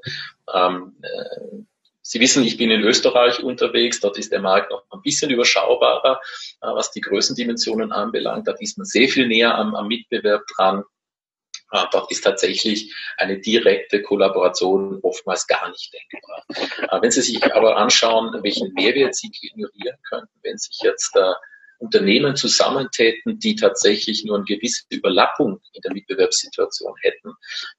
[0.53, 1.63] ähm, äh,
[2.07, 6.21] Sie wissen, ich bin in Österreich unterwegs, dort ist der Markt noch ein bisschen überschaubarer,
[6.61, 8.47] äh, was die Größendimensionen anbelangt.
[8.47, 10.83] Da ist man sehr viel näher am, am Mitbewerb dran.
[11.71, 16.43] Äh, dort ist tatsächlich eine direkte Kollaboration oftmals gar nicht denkbar.
[16.91, 21.33] Äh, wenn Sie sich aber anschauen, welchen Mehrwert Sie generieren könnten, wenn sich jetzt äh,
[21.79, 27.29] Unternehmen zusammentäten, die tatsächlich nur eine gewisse Überlappung in der Mitbewerbssituation hätten.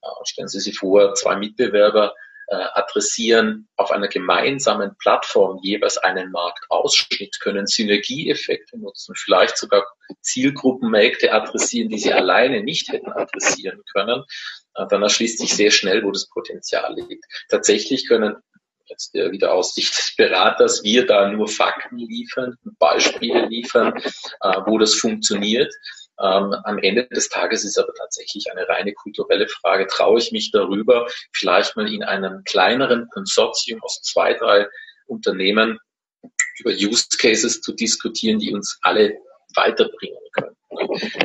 [0.02, 2.14] Äh, stellen Sie sich vor, zwei Mitbewerber
[2.48, 9.84] äh, adressieren auf einer gemeinsamen Plattform jeweils einen Marktausschnitt, können Synergieeffekte nutzen, vielleicht sogar
[10.20, 14.22] Zielgruppenmärkte adressieren, die sie alleine nicht hätten adressieren können.
[14.74, 17.24] Äh, dann erschließt sich sehr schnell, wo das Potenzial liegt.
[17.48, 18.36] Tatsächlich können
[18.88, 23.94] jetzt wieder aus Sicht des Beraters, wir da nur Fakten liefern, Beispiele liefern,
[24.40, 25.72] äh, wo das funktioniert.
[26.18, 29.86] Ähm, am Ende des Tages ist aber tatsächlich eine reine kulturelle Frage.
[29.86, 34.66] Traue ich mich darüber, vielleicht mal in einem kleineren Konsortium aus zwei, drei
[35.06, 35.78] Unternehmen
[36.58, 39.18] über Use Cases zu diskutieren, die uns alle
[39.54, 40.56] weiterbringen können.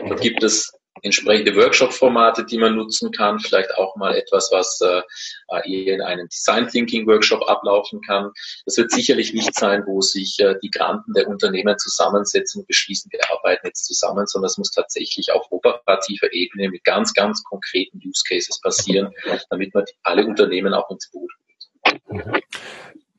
[0.08, 5.02] Dort gibt es entsprechende Workshop-Formate, die man nutzen kann, vielleicht auch mal etwas, was äh,
[5.66, 8.32] eher in einem Design Thinking Workshop ablaufen kann.
[8.66, 13.12] Das wird sicherlich nicht sein, wo sich äh, die Granten der Unternehmen zusammensetzen und beschließen,
[13.12, 17.98] wir arbeiten jetzt zusammen, sondern es muss tatsächlich auf operativer Ebene mit ganz, ganz konkreten
[17.98, 19.14] Use Cases passieren,
[19.50, 21.32] damit man alle Unternehmen auch ins Boot
[22.10, 22.44] holt.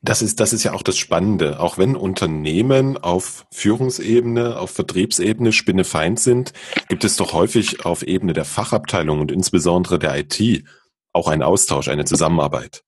[0.05, 1.61] Das ist, das ist ja auch das Spannende.
[1.61, 6.51] Auch wenn Unternehmen auf Führungsebene, auf Vertriebsebene spinnefeind sind,
[6.89, 10.65] gibt es doch häufig auf Ebene der Fachabteilung und insbesondere der IT
[11.13, 12.83] auch einen Austausch, eine Zusammenarbeit.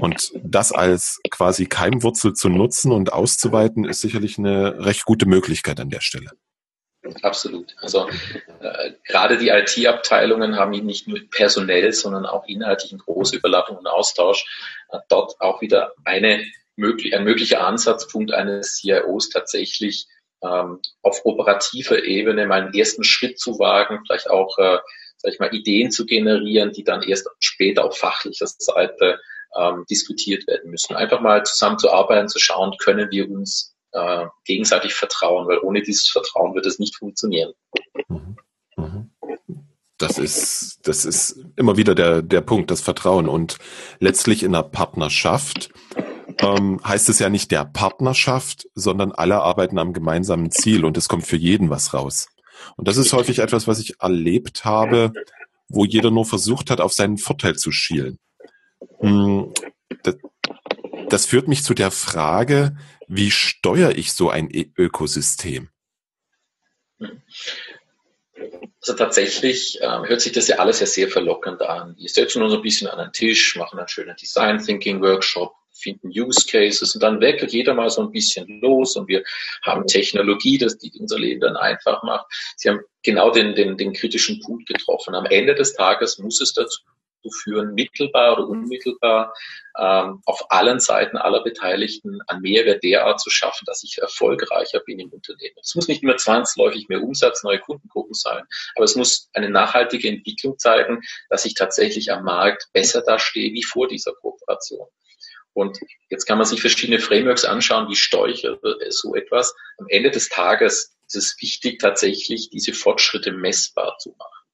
[0.00, 5.80] Und das als quasi Keimwurzel zu nutzen und auszuweiten, ist sicherlich eine recht gute Möglichkeit
[5.80, 6.30] an der Stelle.
[7.22, 7.74] Absolut.
[7.80, 8.08] Also
[8.60, 13.86] äh, gerade die IT-Abteilungen haben nicht nur personell, sondern auch inhaltlich eine große Überlappung und
[13.86, 14.46] Austausch.
[15.08, 16.44] Dort auch wieder eine,
[16.76, 20.06] ein möglicher Ansatzpunkt eines CIOs tatsächlich
[20.42, 24.78] ähm, auf operativer Ebene mal einen ersten Schritt zu wagen, vielleicht auch, äh,
[25.16, 29.20] sag ich mal, Ideen zu generieren, die dann erst später auf fachlicher Seite
[29.56, 30.96] ähm, diskutiert werden müssen.
[30.96, 36.54] Einfach mal zusammenzuarbeiten, zu schauen, können wir uns äh, gegenseitig vertrauen, weil ohne dieses Vertrauen
[36.54, 37.52] wird es nicht funktionieren.
[38.08, 38.36] Mhm.
[38.76, 39.10] Mhm.
[39.98, 43.28] Das ist, das ist immer wieder der, der Punkt, das Vertrauen.
[43.28, 43.58] Und
[43.98, 45.70] letztlich in einer Partnerschaft
[46.40, 51.08] ähm, heißt es ja nicht der Partnerschaft, sondern alle arbeiten am gemeinsamen Ziel und es
[51.08, 52.28] kommt für jeden was raus.
[52.76, 55.12] Und das ist häufig etwas, was ich erlebt habe,
[55.68, 58.18] wo jeder nur versucht hat, auf seinen Vorteil zu schielen.
[58.98, 59.52] Hm,
[60.02, 60.16] das,
[61.08, 62.76] das führt mich zu der Frage,
[63.08, 65.70] wie steuere ich so ein Ökosystem?
[68.80, 71.96] Also tatsächlich ähm, hört sich das ja alles ja sehr verlockend an.
[71.96, 76.08] Wir setzen uns ein bisschen an einen Tisch, machen einen schönen Design Thinking Workshop, finden
[76.08, 79.24] Use Cases und dann werkelt jeder mal so ein bisschen los und wir
[79.62, 82.26] haben Technologie, das die unser Leben dann einfach macht.
[82.56, 85.14] Sie haben genau den, den, den kritischen Punkt getroffen.
[85.14, 86.80] Am Ende des Tages muss es dazu
[87.30, 89.34] führen, mittelbar oder unmittelbar
[89.78, 94.98] ähm, auf allen Seiten aller Beteiligten an Mehrwert derart zu schaffen, dass ich erfolgreicher bin
[94.98, 95.56] im Unternehmen.
[95.60, 100.08] Es muss nicht immer zwangsläufig mehr Umsatz, neue Kundengruppen sein, aber es muss eine nachhaltige
[100.08, 104.86] Entwicklung zeigen, dass ich tatsächlich am Markt besser dastehe wie vor dieser Kooperation.
[105.56, 105.78] Und
[106.10, 108.46] jetzt kann man sich verschiedene Frameworks anschauen, wie steuere ich
[108.90, 109.54] so etwas.
[109.78, 114.45] Am Ende des Tages ist es wichtig, tatsächlich diese Fortschritte messbar zu machen.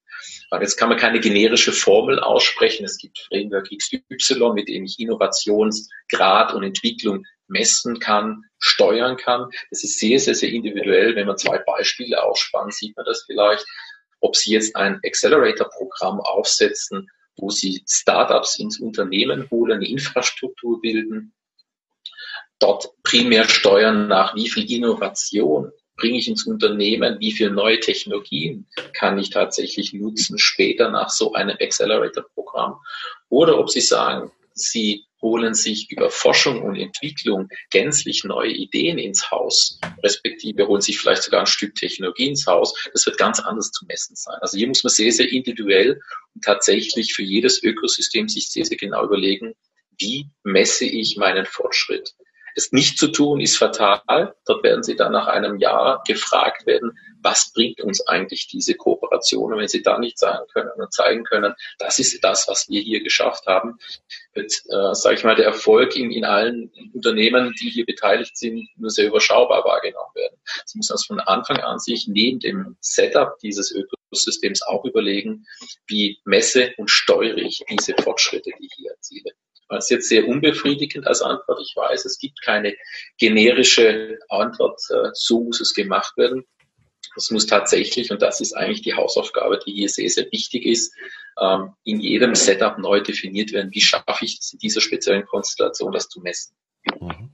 [0.61, 2.85] Jetzt kann man keine generische Formel aussprechen.
[2.85, 9.51] Es gibt Framework XY, mit dem ich Innovationsgrad und Entwicklung messen kann, steuern kann.
[9.71, 11.17] Das ist sehr, sehr, sehr individuell.
[11.17, 13.65] Wenn man zwei Beispiele ausspannt, sieht man das vielleicht.
[14.21, 21.35] Ob Sie jetzt ein Accelerator-Programm aufsetzen, wo Sie Startups ins Unternehmen holen, eine Infrastruktur bilden,
[22.59, 28.67] dort primär steuern nach, wie viel Innovation bringe ich ins Unternehmen, wie viele neue Technologien
[28.93, 32.75] kann ich tatsächlich nutzen später nach so einem Accelerator-Programm.
[33.29, 39.31] Oder ob Sie sagen, Sie holen sich über Forschung und Entwicklung gänzlich neue Ideen ins
[39.31, 42.75] Haus, respektive holen sich vielleicht sogar ein Stück Technologie ins Haus.
[42.93, 44.39] Das wird ganz anders zu messen sein.
[44.41, 46.01] Also hier muss man sehr, sehr individuell
[46.35, 49.55] und tatsächlich für jedes Ökosystem sich sehr, sehr genau überlegen,
[49.99, 52.17] wie messe ich meinen Fortschritt.
[52.55, 54.35] Es nicht zu tun ist fatal.
[54.47, 59.53] Dort werden Sie dann nach einem Jahr gefragt werden, was bringt uns eigentlich diese Kooperation?
[59.53, 62.81] Und wenn Sie da nicht sagen können und zeigen können, das ist das, was wir
[62.81, 63.79] hier geschafft haben,
[64.35, 68.69] wird, äh, sage ich mal, der Erfolg in, in allen Unternehmen, die hier beteiligt sind,
[68.77, 70.37] nur sehr überschaubar wahrgenommen werden.
[70.67, 75.47] Sie müssen also von Anfang an sich neben dem Setup dieses Ökosystems auch überlegen,
[75.87, 79.31] wie messe und steuere ich diese Fortschritte, die ich hier erziele.
[79.73, 81.61] Das ist jetzt sehr unbefriedigend als Antwort.
[81.63, 82.75] Ich weiß, es gibt keine
[83.19, 86.45] generische Antwort, äh, so muss es gemacht werden.
[87.15, 90.95] Das muss tatsächlich, und das ist eigentlich die Hausaufgabe, die hier sehr, sehr wichtig ist,
[91.41, 95.93] ähm, in jedem Setup neu definiert werden, wie schaffe ich es in dieser speziellen Konstellation,
[95.93, 96.55] das zu messen.
[97.01, 97.31] Mhm.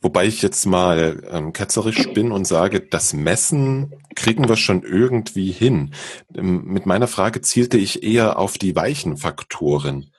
[0.00, 5.50] Wobei ich jetzt mal ähm, ketzerisch bin und sage, das Messen kriegen wir schon irgendwie
[5.50, 5.94] hin.
[6.34, 10.12] Ähm, mit meiner Frage zielte ich eher auf die weichen Faktoren,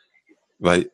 [0.57, 0.89] weil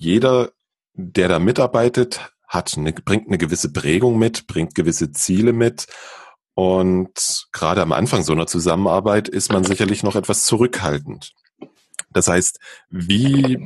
[0.00, 0.52] jeder,
[0.94, 5.86] der da mitarbeitet, hat eine, bringt eine gewisse Prägung mit, bringt gewisse Ziele mit.
[6.54, 11.32] Und gerade am Anfang so einer Zusammenarbeit ist man sicherlich noch etwas zurückhaltend.
[12.12, 12.58] Das heißt,
[12.88, 13.58] wie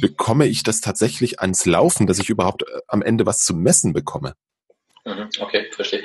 [0.00, 3.92] bekomme ich das tatsächlich ans Laufen, dass ich überhaupt äh, am Ende was zu messen
[3.92, 4.34] bekomme?
[5.04, 6.04] Mhm, okay, verstehe.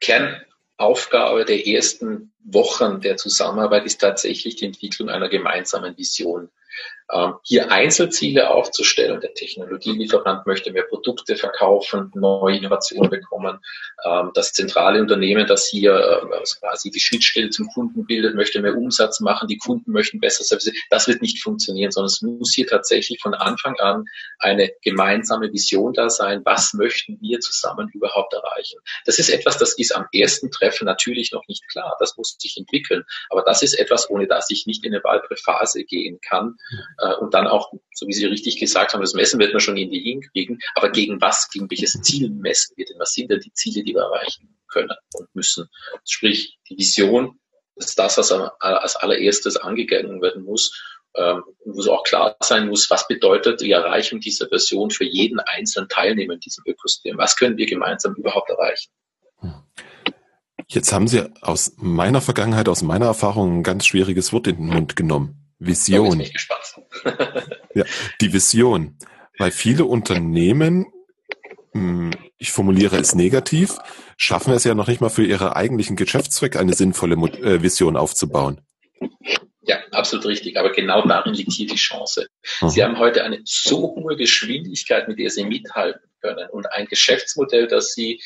[0.00, 6.50] Kernaufgabe der ersten Wochen der Zusammenarbeit ist tatsächlich die Entwicklung einer gemeinsamen Vision.
[7.12, 9.20] Ähm, hier Einzelziele aufzustellen.
[9.20, 13.58] Der Technologielieferant möchte mehr Produkte verkaufen, neue Innovationen bekommen.
[14.06, 18.62] Ähm, das zentrale Unternehmen, das hier äh, also quasi die Schnittstelle zum Kunden bildet, möchte
[18.62, 19.48] mehr Umsatz machen.
[19.48, 20.72] Die Kunden möchten besser Service.
[20.88, 24.06] Das wird nicht funktionieren, sondern es muss hier tatsächlich von Anfang an
[24.38, 26.40] eine gemeinsame Vision da sein.
[26.46, 28.80] Was möchten wir zusammen überhaupt erreichen?
[29.04, 31.96] Das ist etwas, das ist am ersten Treffen natürlich noch nicht klar.
[32.00, 33.04] Das muss sich entwickeln.
[33.28, 36.56] Aber das ist etwas, ohne das ich nicht in eine weitere Phase gehen kann
[36.98, 39.76] äh, und dann auch, so wie Sie richtig gesagt haben, das Messen wird man schon
[39.76, 42.98] irgendwie hinkriegen, aber gegen was, gegen welches Ziel messen wir denn?
[42.98, 45.68] Was sind denn die Ziele, die wir erreichen können und müssen?
[46.04, 47.38] Sprich, die Vision
[47.76, 50.80] ist das, was als allererstes angegangen werden muss,
[51.16, 55.38] ähm, wo es auch klar sein muss, was bedeutet die Erreichung dieser Version für jeden
[55.40, 57.18] einzelnen Teilnehmer in diesem Ökosystem?
[57.18, 58.90] Was können wir gemeinsam überhaupt erreichen?
[60.68, 64.66] Jetzt haben Sie aus meiner Vergangenheit, aus meiner Erfahrung ein ganz schwieriges Wort in den
[64.66, 65.43] Mund genommen.
[65.58, 66.20] Vision.
[67.74, 67.84] ja,
[68.20, 68.98] die Vision.
[69.38, 70.86] Weil viele Unternehmen,
[71.72, 73.78] hm, ich formuliere es negativ,
[74.16, 78.60] schaffen es ja noch nicht mal für ihre eigentlichen Geschäftszwecke eine sinnvolle äh, Vision aufzubauen.
[79.66, 80.58] Ja, absolut richtig.
[80.58, 82.28] Aber genau darin liegt hier die Chance.
[82.60, 82.68] Mhm.
[82.68, 87.66] Sie haben heute eine so hohe Geschwindigkeit, mit der Sie mithalten können und ein Geschäftsmodell,
[87.66, 88.22] das Sie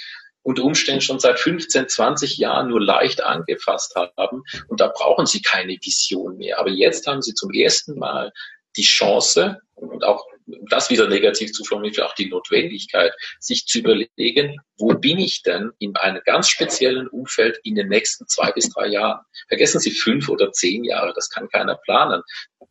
[0.48, 4.44] unter Umständen schon seit 15, 20 Jahren nur leicht angefasst haben.
[4.68, 6.58] Und da brauchen sie keine Vision mehr.
[6.58, 8.32] Aber jetzt haben sie zum ersten Mal
[8.74, 10.24] die Chance und auch
[10.70, 15.72] das wieder negativ zu formulieren, auch die Notwendigkeit, sich zu überlegen, wo bin ich denn
[15.80, 19.20] in einem ganz speziellen Umfeld in den nächsten zwei bis drei Jahren?
[19.48, 22.22] Vergessen Sie fünf oder zehn Jahre, das kann keiner planen.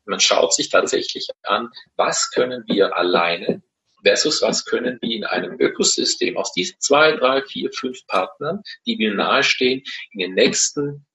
[0.05, 3.61] Man schaut sich tatsächlich an, was können wir alleine
[4.03, 8.97] versus was können wir in einem Ökosystem aus diesen zwei, drei, vier, fünf Partnern, die
[8.97, 11.05] mir nahestehen, in den nächsten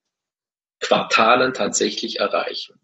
[0.81, 2.79] Quartalen tatsächlich erreichen.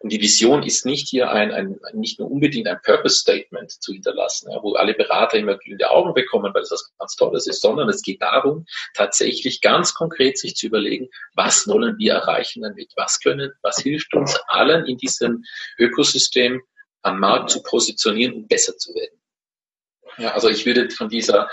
[0.00, 3.92] Und die Vision ist nicht hier ein, ein nicht nur unbedingt ein Purpose Statement zu
[3.92, 7.60] hinterlassen, ja, wo alle Berater immer glühende Augen bekommen, weil das was ganz Tolles ist,
[7.62, 12.92] sondern es geht darum, tatsächlich ganz konkret sich zu überlegen, was wollen wir erreichen damit?
[12.96, 15.44] Was können, was hilft uns allen in diesem
[15.78, 16.62] Ökosystem
[17.02, 19.21] am Markt zu positionieren und besser zu werden?
[20.18, 21.48] Ja, also ich würde von dieser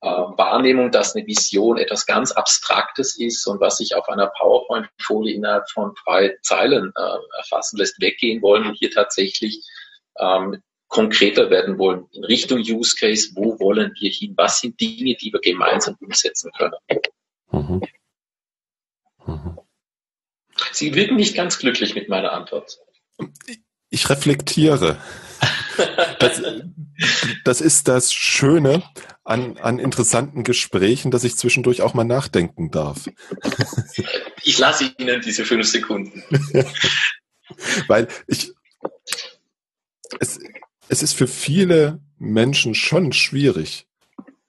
[0.00, 5.34] äh, Wahrnehmung, dass eine Vision etwas ganz Abstraktes ist und was sich auf einer PowerPoint-Folie
[5.34, 9.64] innerhalb von drei Zeilen äh, erfassen lässt, weggehen wollen und hier tatsächlich
[10.18, 15.16] ähm, konkreter werden wollen in Richtung Use Case, wo wollen wir hin, was sind Dinge,
[15.16, 16.74] die wir gemeinsam umsetzen können.
[17.50, 17.82] Mhm.
[19.24, 19.58] Mhm.
[20.72, 22.78] Sie wirken nicht ganz glücklich mit meiner Antwort.
[23.88, 24.98] Ich reflektiere.
[26.18, 26.42] Das,
[27.44, 28.82] das ist das Schöne
[29.24, 33.08] an, an interessanten Gesprächen, dass ich zwischendurch auch mal nachdenken darf.
[34.42, 36.22] Ich lasse Ihnen diese fünf Sekunden.
[37.86, 38.52] Weil ich,
[40.20, 40.38] es,
[40.88, 43.86] es ist für viele Menschen schon schwierig,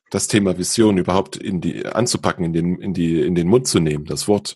[0.10, 3.80] das Thema Vision überhaupt in die, anzupacken, in den, in die, in den Mund zu
[3.80, 4.56] nehmen, das Wort.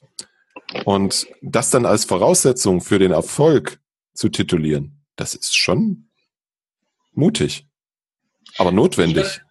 [0.85, 3.79] Und das dann als Voraussetzung für den Erfolg
[4.13, 6.06] zu titulieren, das ist schon
[7.17, 7.65] mutig.
[8.57, 9.41] Aber notwendig.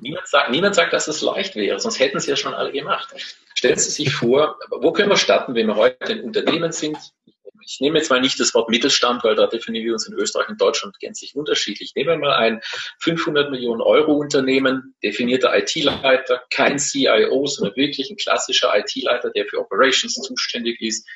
[0.00, 3.14] Niemand, sagt, niemand sagt, dass es leicht wäre, sonst hätten sie ja schon alle gemacht.
[3.54, 6.96] Stellen Sie sich vor, wo können wir starten, wenn wir heute ein Unternehmen sind?
[7.66, 10.48] Ich nehme jetzt mal nicht das Wort Mittelstand, weil da definieren wir uns in Österreich
[10.50, 11.92] und Deutschland gänzlich unterschiedlich.
[11.94, 12.60] Nehmen wir mal ein
[13.00, 19.60] 500 Millionen Euro Unternehmen, definierter IT-Leiter, kein CIO, sondern wirklich ein klassischer IT-Leiter, der für
[19.60, 21.08] Operations zuständig ist,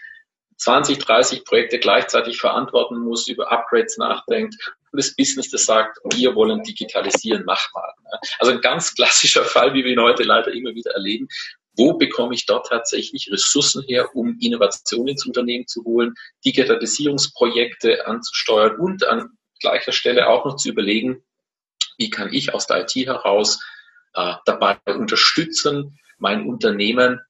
[0.57, 4.57] 20, 30 Projekte gleichzeitig verantworten muss, über Upgrades nachdenkt
[4.93, 7.93] das Business, das sagt, wir wollen digitalisieren, mach mal.
[8.39, 11.29] Also ein ganz klassischer Fall, wie wir ihn heute leider immer wieder erleben.
[11.77, 18.77] Wo bekomme ich dort tatsächlich Ressourcen her, um Innovationen ins Unternehmen zu holen, Digitalisierungsprojekte anzusteuern
[18.81, 21.23] und an gleicher Stelle auch noch zu überlegen,
[21.97, 23.61] wie kann ich aus der IT heraus
[24.15, 27.21] äh, dabei unterstützen, mein Unternehmen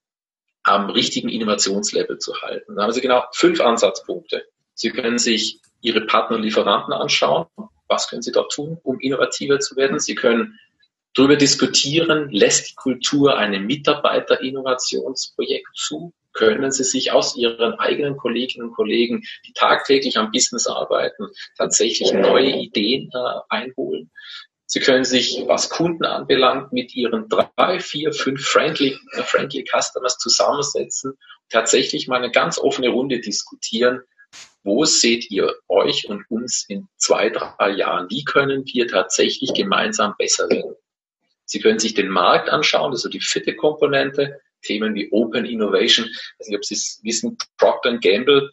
[0.62, 2.76] am richtigen Innovationslevel zu halten.
[2.76, 4.46] Da haben Sie genau fünf Ansatzpunkte.
[4.74, 7.46] Sie können sich Ihre Partner und Lieferanten anschauen.
[7.88, 9.98] Was können Sie dort tun, um innovativer zu werden?
[9.98, 10.58] Sie können
[11.14, 16.12] darüber diskutieren, lässt die Kultur einem Mitarbeiter-Innovationsprojekt zu?
[16.32, 22.12] Können Sie sich aus Ihren eigenen Kolleginnen und Kollegen, die tagtäglich am Business arbeiten, tatsächlich
[22.12, 24.10] neue Ideen äh, einholen?
[24.70, 30.18] Sie können sich, was Kunden anbelangt, mit Ihren drei, vier, fünf friendly, äh, friendly Customers
[30.18, 31.14] zusammensetzen,
[31.48, 34.02] tatsächlich mal eine ganz offene Runde diskutieren.
[34.62, 38.10] Wo seht ihr euch und uns in zwei, drei Jahren?
[38.10, 40.74] Wie können wir tatsächlich gemeinsam besser werden?
[41.44, 46.06] Sie können sich den Markt anschauen, also die fitte Komponente, Themen wie Open Innovation.
[46.06, 48.50] Ich weiß nicht, ob Sie es wissen, Procter Gamble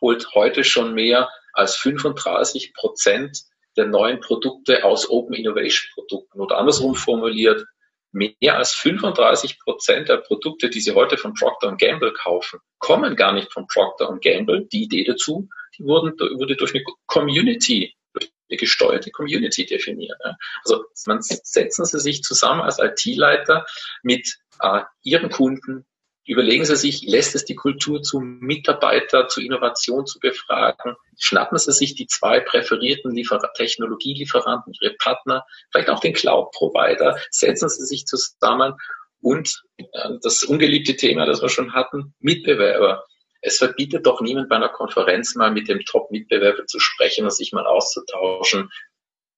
[0.00, 3.42] holt heute schon mehr als 35 Prozent
[3.76, 7.64] der neuen Produkte aus Open Innovation Produkten oder andersrum formuliert,
[8.12, 13.32] mehr als 35 Prozent der Produkte, die Sie heute von Procter Gamble kaufen, kommen gar
[13.32, 14.66] nicht von Procter Gamble.
[14.72, 20.18] Die Idee dazu, die wurden, wurde durch eine Community, durch eine gesteuerte Community definiert.
[20.64, 23.64] Also man setzen Sie sich zusammen als IT-Leiter
[24.02, 25.86] mit äh, Ihren Kunden,
[26.24, 30.94] Überlegen Sie sich, lässt es die Kultur zu, Mitarbeiter zu Innovation zu befragen?
[31.18, 37.68] Schnappen Sie sich die zwei präferierten Liefer Technologielieferanten, Ihre Partner, vielleicht auch den Cloud-Provider, setzen
[37.68, 38.74] Sie sich zusammen
[39.20, 39.84] und äh,
[40.22, 43.04] das ungeliebte Thema, das wir schon hatten, Mitbewerber.
[43.40, 47.52] Es verbietet doch niemand bei einer Konferenz mal mit dem Top-Mitbewerber zu sprechen und sich
[47.52, 48.70] mal auszutauschen.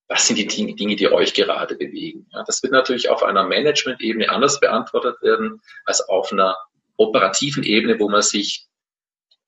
[0.09, 2.27] Was sind die Dinge, die euch gerade bewegen?
[2.31, 6.55] Ja, das wird natürlich auf einer Management-Ebene anders beantwortet werden als auf einer
[6.97, 8.67] operativen Ebene, wo man sich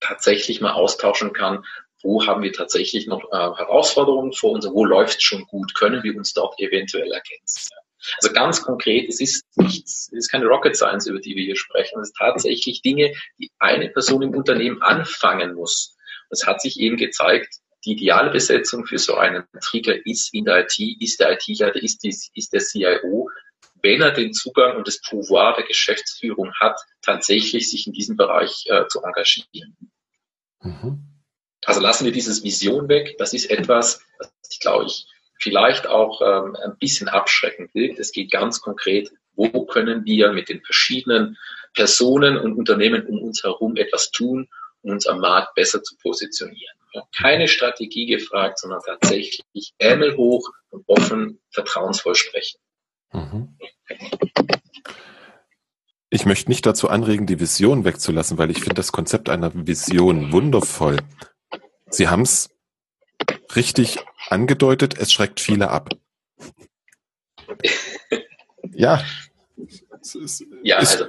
[0.01, 1.65] tatsächlich mal austauschen kann,
[2.03, 6.03] wo haben wir tatsächlich noch äh, Herausforderungen vor uns, wo läuft es schon gut, können
[6.03, 7.75] wir uns dort eventuell ergänzen.
[8.21, 11.57] Also ganz konkret, es ist nichts, es ist keine Rocket Science, über die wir hier
[11.57, 15.97] sprechen, es ist tatsächlich Dinge, die eine Person im Unternehmen anfangen muss.
[16.31, 20.64] Es hat sich eben gezeigt, die ideale Besetzung für so einen Trigger ist in der
[20.64, 23.31] IT, ist der IT-Leiter, ist, ist der CIO,
[23.87, 28.64] wenn er den Zugang und das Pouvoir der Geschäftsführung hat, tatsächlich sich in diesem Bereich
[28.66, 29.76] äh, zu engagieren.
[30.61, 31.05] Mhm.
[31.64, 33.14] Also lassen wir dieses Vision weg.
[33.18, 35.07] Das ist etwas, was ich glaube ich
[35.39, 38.01] vielleicht auch ähm, ein bisschen abschreckend wirkt.
[38.01, 41.39] Es geht ganz konkret, wo können wir mit den verschiedenen
[41.72, 44.49] Personen und Unternehmen um uns herum etwas tun,
[44.82, 46.74] um uns am Markt besser zu positionieren.
[47.14, 52.59] Keine Strategie gefragt, sondern tatsächlich Ärmel hoch und offen, vertrauensvoll sprechen.
[53.13, 53.57] Mhm.
[56.09, 60.33] Ich möchte nicht dazu anregen, die Vision wegzulassen, weil ich finde das Konzept einer Vision
[60.33, 60.99] wundervoll.
[61.91, 62.51] Sie haben es
[63.55, 63.99] richtig
[64.29, 65.91] angedeutet, es schreckt viele ab.
[68.73, 69.03] ja.
[70.63, 71.07] ja, also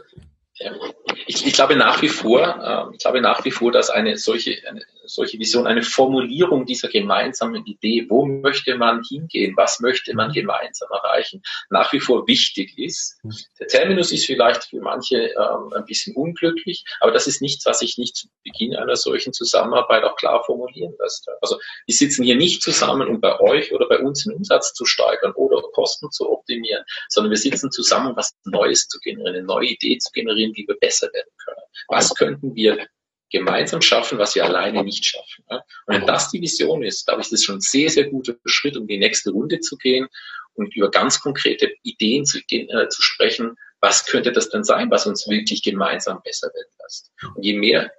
[1.27, 4.57] ich, ich, glaube nach wie vor, äh, ich glaube nach wie vor, dass eine solche,
[4.67, 10.31] eine solche Vision, eine Formulierung dieser gemeinsamen Idee, wo möchte man hingehen, was möchte man
[10.31, 13.19] gemeinsam erreichen, nach wie vor wichtig ist.
[13.59, 17.79] Der Terminus ist vielleicht für manche ähm, ein bisschen unglücklich, aber das ist nichts, was
[17.79, 21.27] sich nicht zu Beginn einer solchen Zusammenarbeit auch klar formulieren lässt.
[21.41, 24.85] Also wir sitzen hier nicht zusammen, um bei euch oder bei uns den Umsatz zu
[24.85, 29.67] steigern oder Kosten zu optimieren, sondern wir sitzen zusammen, was Neues zu generieren, eine neue
[29.67, 31.61] Idee zu generieren, wie wir besser werden können.
[31.87, 32.87] Was könnten wir
[33.29, 35.43] gemeinsam schaffen, was wir alleine nicht schaffen.
[35.49, 38.35] Und wenn das die Vision ist, glaube ich, das ist schon ein sehr, sehr guter
[38.45, 40.07] Schritt, um die nächste Runde zu gehen
[40.53, 45.05] und über ganz konkrete Ideen zu, äh, zu sprechen, was könnte das denn sein, was
[45.05, 47.11] uns wirklich gemeinsam besser werden lässt.
[47.35, 47.91] Und je mehr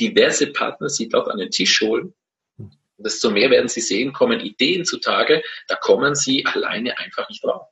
[0.00, 2.14] diverse Partner Sie dort an den Tisch holen,
[2.96, 7.68] desto mehr werden Sie sehen, kommen Ideen zutage, da kommen Sie alleine einfach nicht drauf.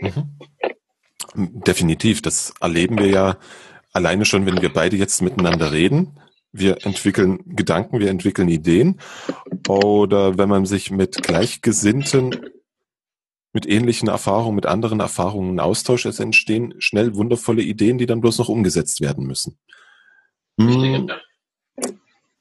[0.00, 0.38] Mhm.
[1.34, 3.38] Definitiv, das erleben wir ja
[3.92, 6.18] alleine schon, wenn wir beide jetzt miteinander reden,
[6.52, 9.00] wir entwickeln Gedanken, wir entwickeln Ideen.
[9.68, 12.50] Oder wenn man sich mit Gleichgesinnten,
[13.54, 18.38] mit ähnlichen Erfahrungen, mit anderen Erfahrungen austauscht, es entstehen schnell wundervolle Ideen, die dann bloß
[18.38, 19.58] noch umgesetzt werden müssen.
[20.58, 21.10] Hm.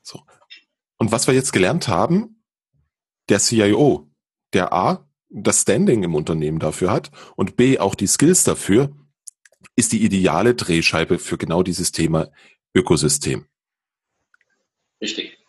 [0.02, 0.22] So.
[0.98, 2.44] Und was wir jetzt gelernt haben,
[3.30, 4.10] der CIO,
[4.54, 8.94] der A, das Standing im Unternehmen dafür hat und B, auch die Skills dafür,
[9.82, 12.32] ist die ideale Drehscheibe für genau dieses Thema
[12.76, 13.48] Ökosystem.
[15.02, 15.40] Richtig.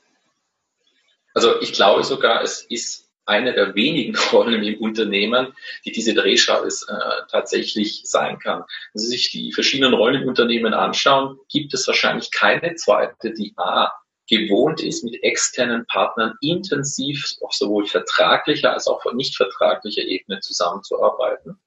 [1.34, 5.52] Also ich glaube sogar, es ist eine der wenigen Rollen im Unternehmen,
[5.84, 8.64] die diese Drehscheibe äh, tatsächlich sein kann.
[8.94, 13.52] Wenn Sie sich die verschiedenen Rollen im Unternehmen anschauen, gibt es wahrscheinlich keine zweite, die
[13.58, 13.92] A
[14.30, 21.58] gewohnt ist, mit externen Partnern intensiv auf sowohl vertraglicher als auch nicht vertraglicher Ebene zusammenzuarbeiten.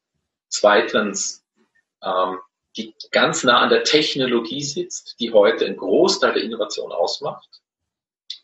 [0.50, 1.46] Zweitens
[2.02, 2.40] ähm,
[2.78, 7.48] die ganz nah an der Technologie sitzt, die heute einen Großteil der Innovation ausmacht.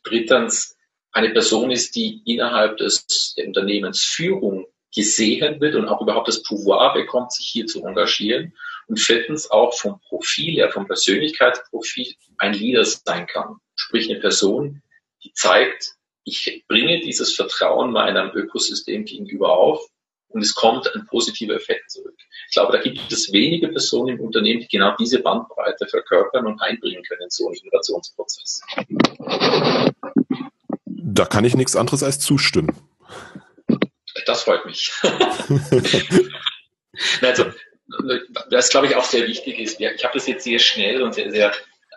[0.03, 0.77] Drittens,
[1.11, 6.93] eine Person ist, die innerhalb des, der Unternehmensführung gesehen wird und auch überhaupt das Pouvoir
[6.93, 8.53] bekommt, sich hier zu engagieren.
[8.88, 13.57] Und viertens auch vom Profil her, vom Persönlichkeitsprofil ein Leader sein kann.
[13.75, 14.82] Sprich eine Person,
[15.23, 19.88] die zeigt, ich bringe dieses Vertrauen meinem Ökosystem gegenüber auf
[20.34, 22.15] und es kommt ein positiver Effekt zurück.
[22.49, 26.61] Ich glaube, da gibt es wenige Personen im Unternehmen, die genau diese Bandbreite verkörpern und
[26.61, 28.61] einbringen können in so einen Innovationsprozess.
[30.86, 32.75] Da kann ich nichts anderes als zustimmen.
[34.25, 34.91] Das freut mich.
[37.21, 37.45] also,
[38.49, 41.32] was glaube ich auch sehr wichtig ist, ich habe das jetzt sehr schnell und sehr,
[41.32, 41.51] sehr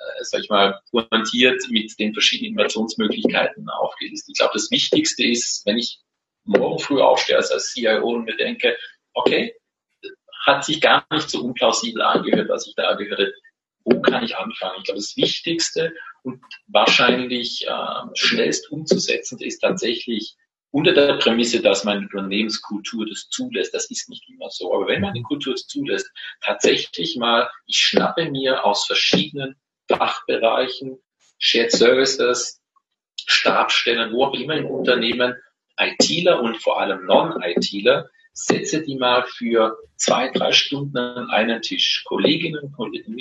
[0.05, 4.31] äh, sag ich mal, pointiert mit den verschiedenen Innovationsmöglichkeiten aufgelistet.
[4.33, 6.01] Ich glaube, das Wichtigste ist, wenn ich
[6.45, 8.77] morgen früh aufstehe als CIO und mir denke,
[9.13, 9.55] okay,
[10.45, 13.33] hat sich gar nicht so unplausibel angehört, was ich da gehört.
[13.85, 14.77] Wo kann ich anfangen?
[14.79, 15.93] Ich glaube, das Wichtigste
[16.23, 20.37] und wahrscheinlich äh, schnellst umzusetzende ist tatsächlich
[20.71, 23.75] unter der Prämisse, dass meine Unternehmenskultur das zulässt.
[23.75, 24.75] Das ist nicht immer so.
[24.75, 29.57] Aber wenn meine Kultur es zulässt, tatsächlich mal, ich schnappe mir aus verschiedenen
[29.89, 30.99] Fachbereichen,
[31.39, 32.61] Shared Services,
[33.27, 35.37] Stabstellen, wo auch immer im Unternehmen
[35.79, 42.05] ITler und vor allem Non-ITler, setze die mal für zwei, drei Stunden an einen Tisch.
[42.05, 42.75] Kolleginnen,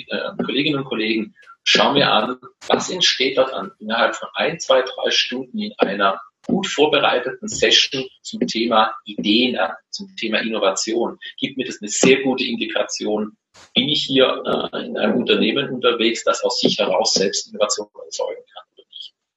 [0.08, 2.36] äh, Kolleginnen und Kollegen, schau mir an,
[2.66, 8.04] was entsteht dort an, innerhalb von ein, zwei, drei Stunden in einer gut vorbereiteten Session
[8.22, 11.18] zum Thema Ideen, äh, zum Thema Innovation.
[11.38, 13.36] Gibt mir das eine sehr gute Indikation,
[13.74, 14.42] bin ich hier
[14.72, 18.64] äh, in einem Unternehmen unterwegs, das aus sich heraus selbst Innovation erzeugen kann.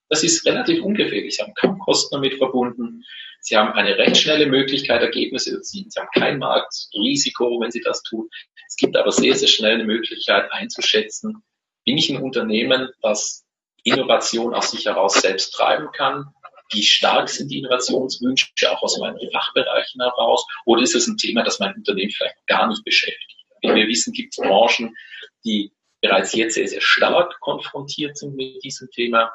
[0.09, 1.35] Das ist relativ ungefährlich.
[1.35, 3.03] Sie haben kaum Kosten damit verbunden.
[3.41, 5.89] Sie haben eine recht schnelle Möglichkeit, Ergebnisse zu erzielen.
[5.89, 8.29] Sie haben kein Marktrisiko, wenn Sie das tun.
[8.67, 11.43] Es gibt aber sehr, sehr schnell eine Möglichkeit einzuschätzen,
[11.87, 13.45] bin ich ein Unternehmen, das
[13.83, 16.25] Innovation aus sich heraus selbst treiben kann?
[16.69, 20.45] Wie stark sind die Innovationswünsche auch aus meinen Fachbereichen heraus?
[20.65, 23.45] Oder ist es ein Thema, das mein Unternehmen vielleicht gar nicht beschäftigt?
[23.61, 24.93] Wie wir wissen, gibt es Branchen,
[25.45, 29.31] die bereits jetzt sehr, sehr stark konfrontiert sind mit diesem Thema.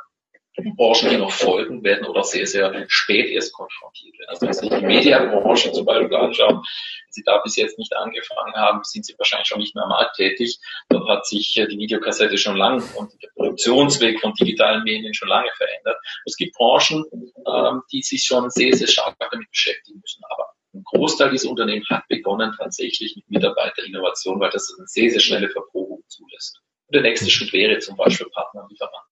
[0.76, 4.28] Branchen, die noch folgen werden oder sehr, sehr spät erst konfrontiert werden.
[4.28, 8.54] Also wenn Sie die Medienbranche zum Beispiel anschauen, wenn Sie da bis jetzt nicht angefangen
[8.54, 10.58] haben, sind Sie wahrscheinlich schon nicht mehr am Markt tätig.
[10.90, 15.50] Dort hat sich die Videokassette schon lange und der Produktionsweg von digitalen Medien schon lange
[15.56, 15.96] verändert.
[16.26, 17.04] Es gibt Branchen,
[17.46, 20.22] ähm, die sich schon sehr, sehr stark damit beschäftigen müssen.
[20.28, 25.20] Aber ein Großteil dieser Unternehmen hat begonnen tatsächlich mit Mitarbeiterinnovation, weil das eine sehr, sehr
[25.20, 26.60] schnelle Verprobung zulässt.
[26.86, 29.11] Und der nächste Schritt wäre zum Beispiel Partner und Lieferanten.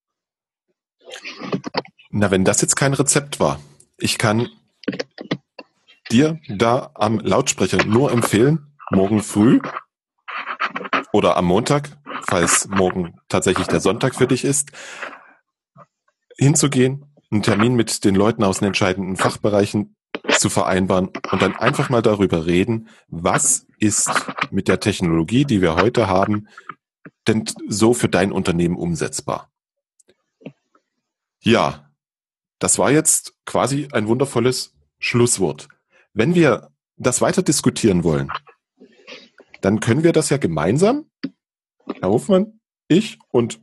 [2.11, 3.61] Na, wenn das jetzt kein Rezept war,
[3.99, 4.49] ich kann
[6.11, 9.61] dir da am Lautsprecher nur empfehlen, morgen früh
[11.13, 11.91] oder am Montag,
[12.29, 14.73] falls morgen tatsächlich der Sonntag für dich ist,
[16.37, 19.95] hinzugehen, einen Termin mit den Leuten aus den entscheidenden Fachbereichen
[20.29, 24.11] zu vereinbaren und dann einfach mal darüber reden, was ist
[24.51, 26.49] mit der Technologie, die wir heute haben,
[27.29, 29.50] denn so für dein Unternehmen umsetzbar.
[31.43, 31.91] Ja,
[32.59, 35.69] das war jetzt quasi ein wundervolles Schlusswort.
[36.13, 38.31] Wenn wir das weiter diskutieren wollen,
[39.63, 41.11] dann können wir das ja gemeinsam,
[42.01, 43.61] Herr Hofmann, ich und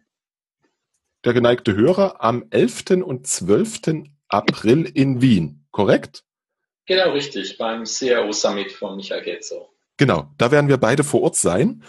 [1.23, 3.03] der geneigte Hörer am 11.
[3.03, 4.05] und 12.
[4.27, 6.23] April in Wien, korrekt?
[6.87, 9.69] Genau, richtig, beim CRO Summit von Michael Getzo.
[9.97, 11.83] Genau, da werden wir beide vor Ort sein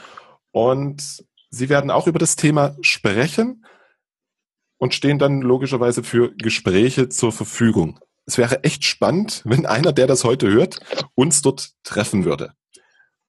[0.51, 3.65] und Sie werden auch über das Thema sprechen
[4.79, 8.01] und stehen dann logischerweise für Gespräche zur Verfügung.
[8.27, 10.81] Es wäre echt spannend, wenn einer, der das heute hört,
[11.15, 12.53] uns dort treffen würde.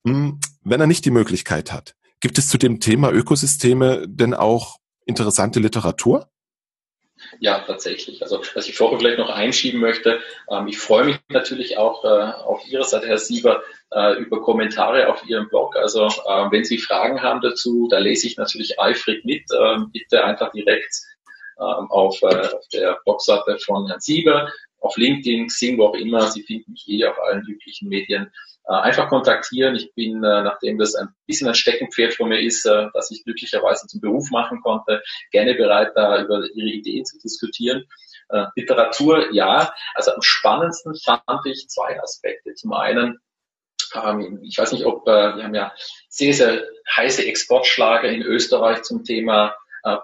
[0.05, 4.77] Hm, wenn er nicht die Möglichkeit hat, gibt es zu dem Thema Ökosysteme denn auch
[5.05, 6.29] interessante Literatur?
[7.39, 8.21] Ja, tatsächlich.
[8.21, 12.07] Also was ich vorher vielleicht noch einschieben möchte, ähm, ich freue mich natürlich auch äh,
[12.07, 15.75] auf Ihrer Seite, Herr Sieber, äh, über Kommentare auf Ihrem Blog.
[15.75, 19.43] Also äh, wenn Sie Fragen haben dazu, da lese ich natürlich eifrig mit.
[19.57, 21.01] Ähm, bitte einfach direkt
[21.63, 24.51] auf, äh, auf der Blogseite von Herrn Sieber,
[24.81, 26.27] auf LinkedIn, Xing, wo auch immer.
[26.27, 28.31] Sie finden mich eh auf allen üblichen Medien.
[28.65, 29.75] Äh, einfach kontaktieren.
[29.75, 33.23] Ich bin, äh, nachdem das ein bisschen ein Steckenpferd von mir ist, äh, dass ich
[33.23, 35.01] glücklicherweise zum Beruf machen konnte,
[35.31, 37.85] gerne bereit, da über Ihre Ideen zu diskutieren.
[38.29, 39.73] Äh, Literatur, ja.
[39.95, 42.53] Also am spannendsten fand ich zwei Aspekte.
[42.53, 43.19] Zum einen,
[43.95, 45.73] ähm, ich weiß nicht, ob äh, wir haben ja
[46.09, 46.63] sehr, sehr
[46.95, 49.55] heiße Exportschlager in Österreich zum Thema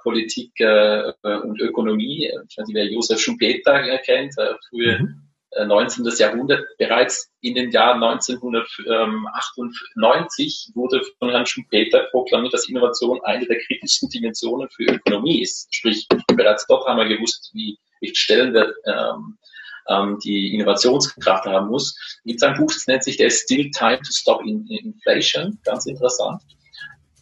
[0.03, 2.31] Politik äh, und Ökonomie.
[2.49, 5.25] Ich weiß nicht, wer Josef Schumpeter kennt, äh, früher mhm.
[5.63, 6.03] 19.
[6.17, 6.65] Jahrhundert.
[6.77, 14.09] Bereits in den Jahren 1998 wurde von Herrn Schumpeter proklamiert, dass Innovation eine der kritischsten
[14.09, 15.73] Dimensionen für Ökonomie ist.
[15.73, 17.79] Sprich, bereits dort haben wir gewusst, wie,
[18.13, 19.39] Stellenwert ähm,
[19.87, 21.97] ähm, die Innovationskraft haben muss.
[22.23, 25.87] In seinem Buch, das nennt sich der Still Time to Stop in, in Inflation, ganz
[25.87, 26.43] interessant.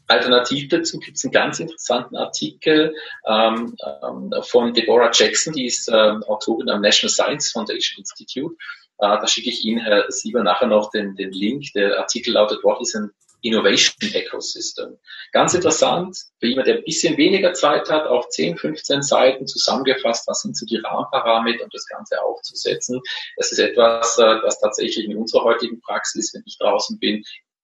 [0.08, 2.94] Alternativ dazu gibt es einen ganz interessanten Artikel
[3.28, 8.56] ähm, ähm, von Deborah Jackson, die ist ähm, Autorin am National Science Foundation Institute.
[9.00, 11.72] Äh, da schicke ich Ihnen, Herr Sieber, nachher noch den, den Link.
[11.74, 14.98] Der Artikel lautet, What is an Innovation Ecosystem?
[15.32, 20.28] Ganz interessant, für jemand, der ein bisschen weniger Zeit hat, auf 10, 15 Seiten zusammengefasst,
[20.28, 23.02] was sind so die Rahmenparameter, um das Ganze aufzusetzen.
[23.38, 27.24] Das ist etwas, äh, das tatsächlich in unserer heutigen Praxis, wenn ich draußen bin,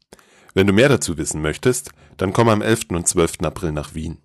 [0.55, 2.87] Wenn du mehr dazu wissen möchtest, dann komm am 11.
[2.91, 3.43] und 12.
[3.43, 4.17] April nach Wien.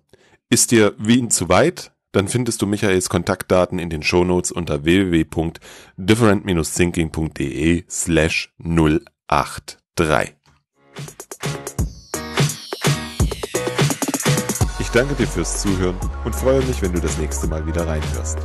[0.48, 1.92] Ist dir Wien zu weit?
[2.12, 10.34] Dann findest du Michaels Kontaktdaten in den Shownotes unter www.different-thinking.de slash 083.
[14.80, 18.38] Ich danke dir fürs Zuhören und freue mich, wenn du das nächste Mal wieder reinhörst.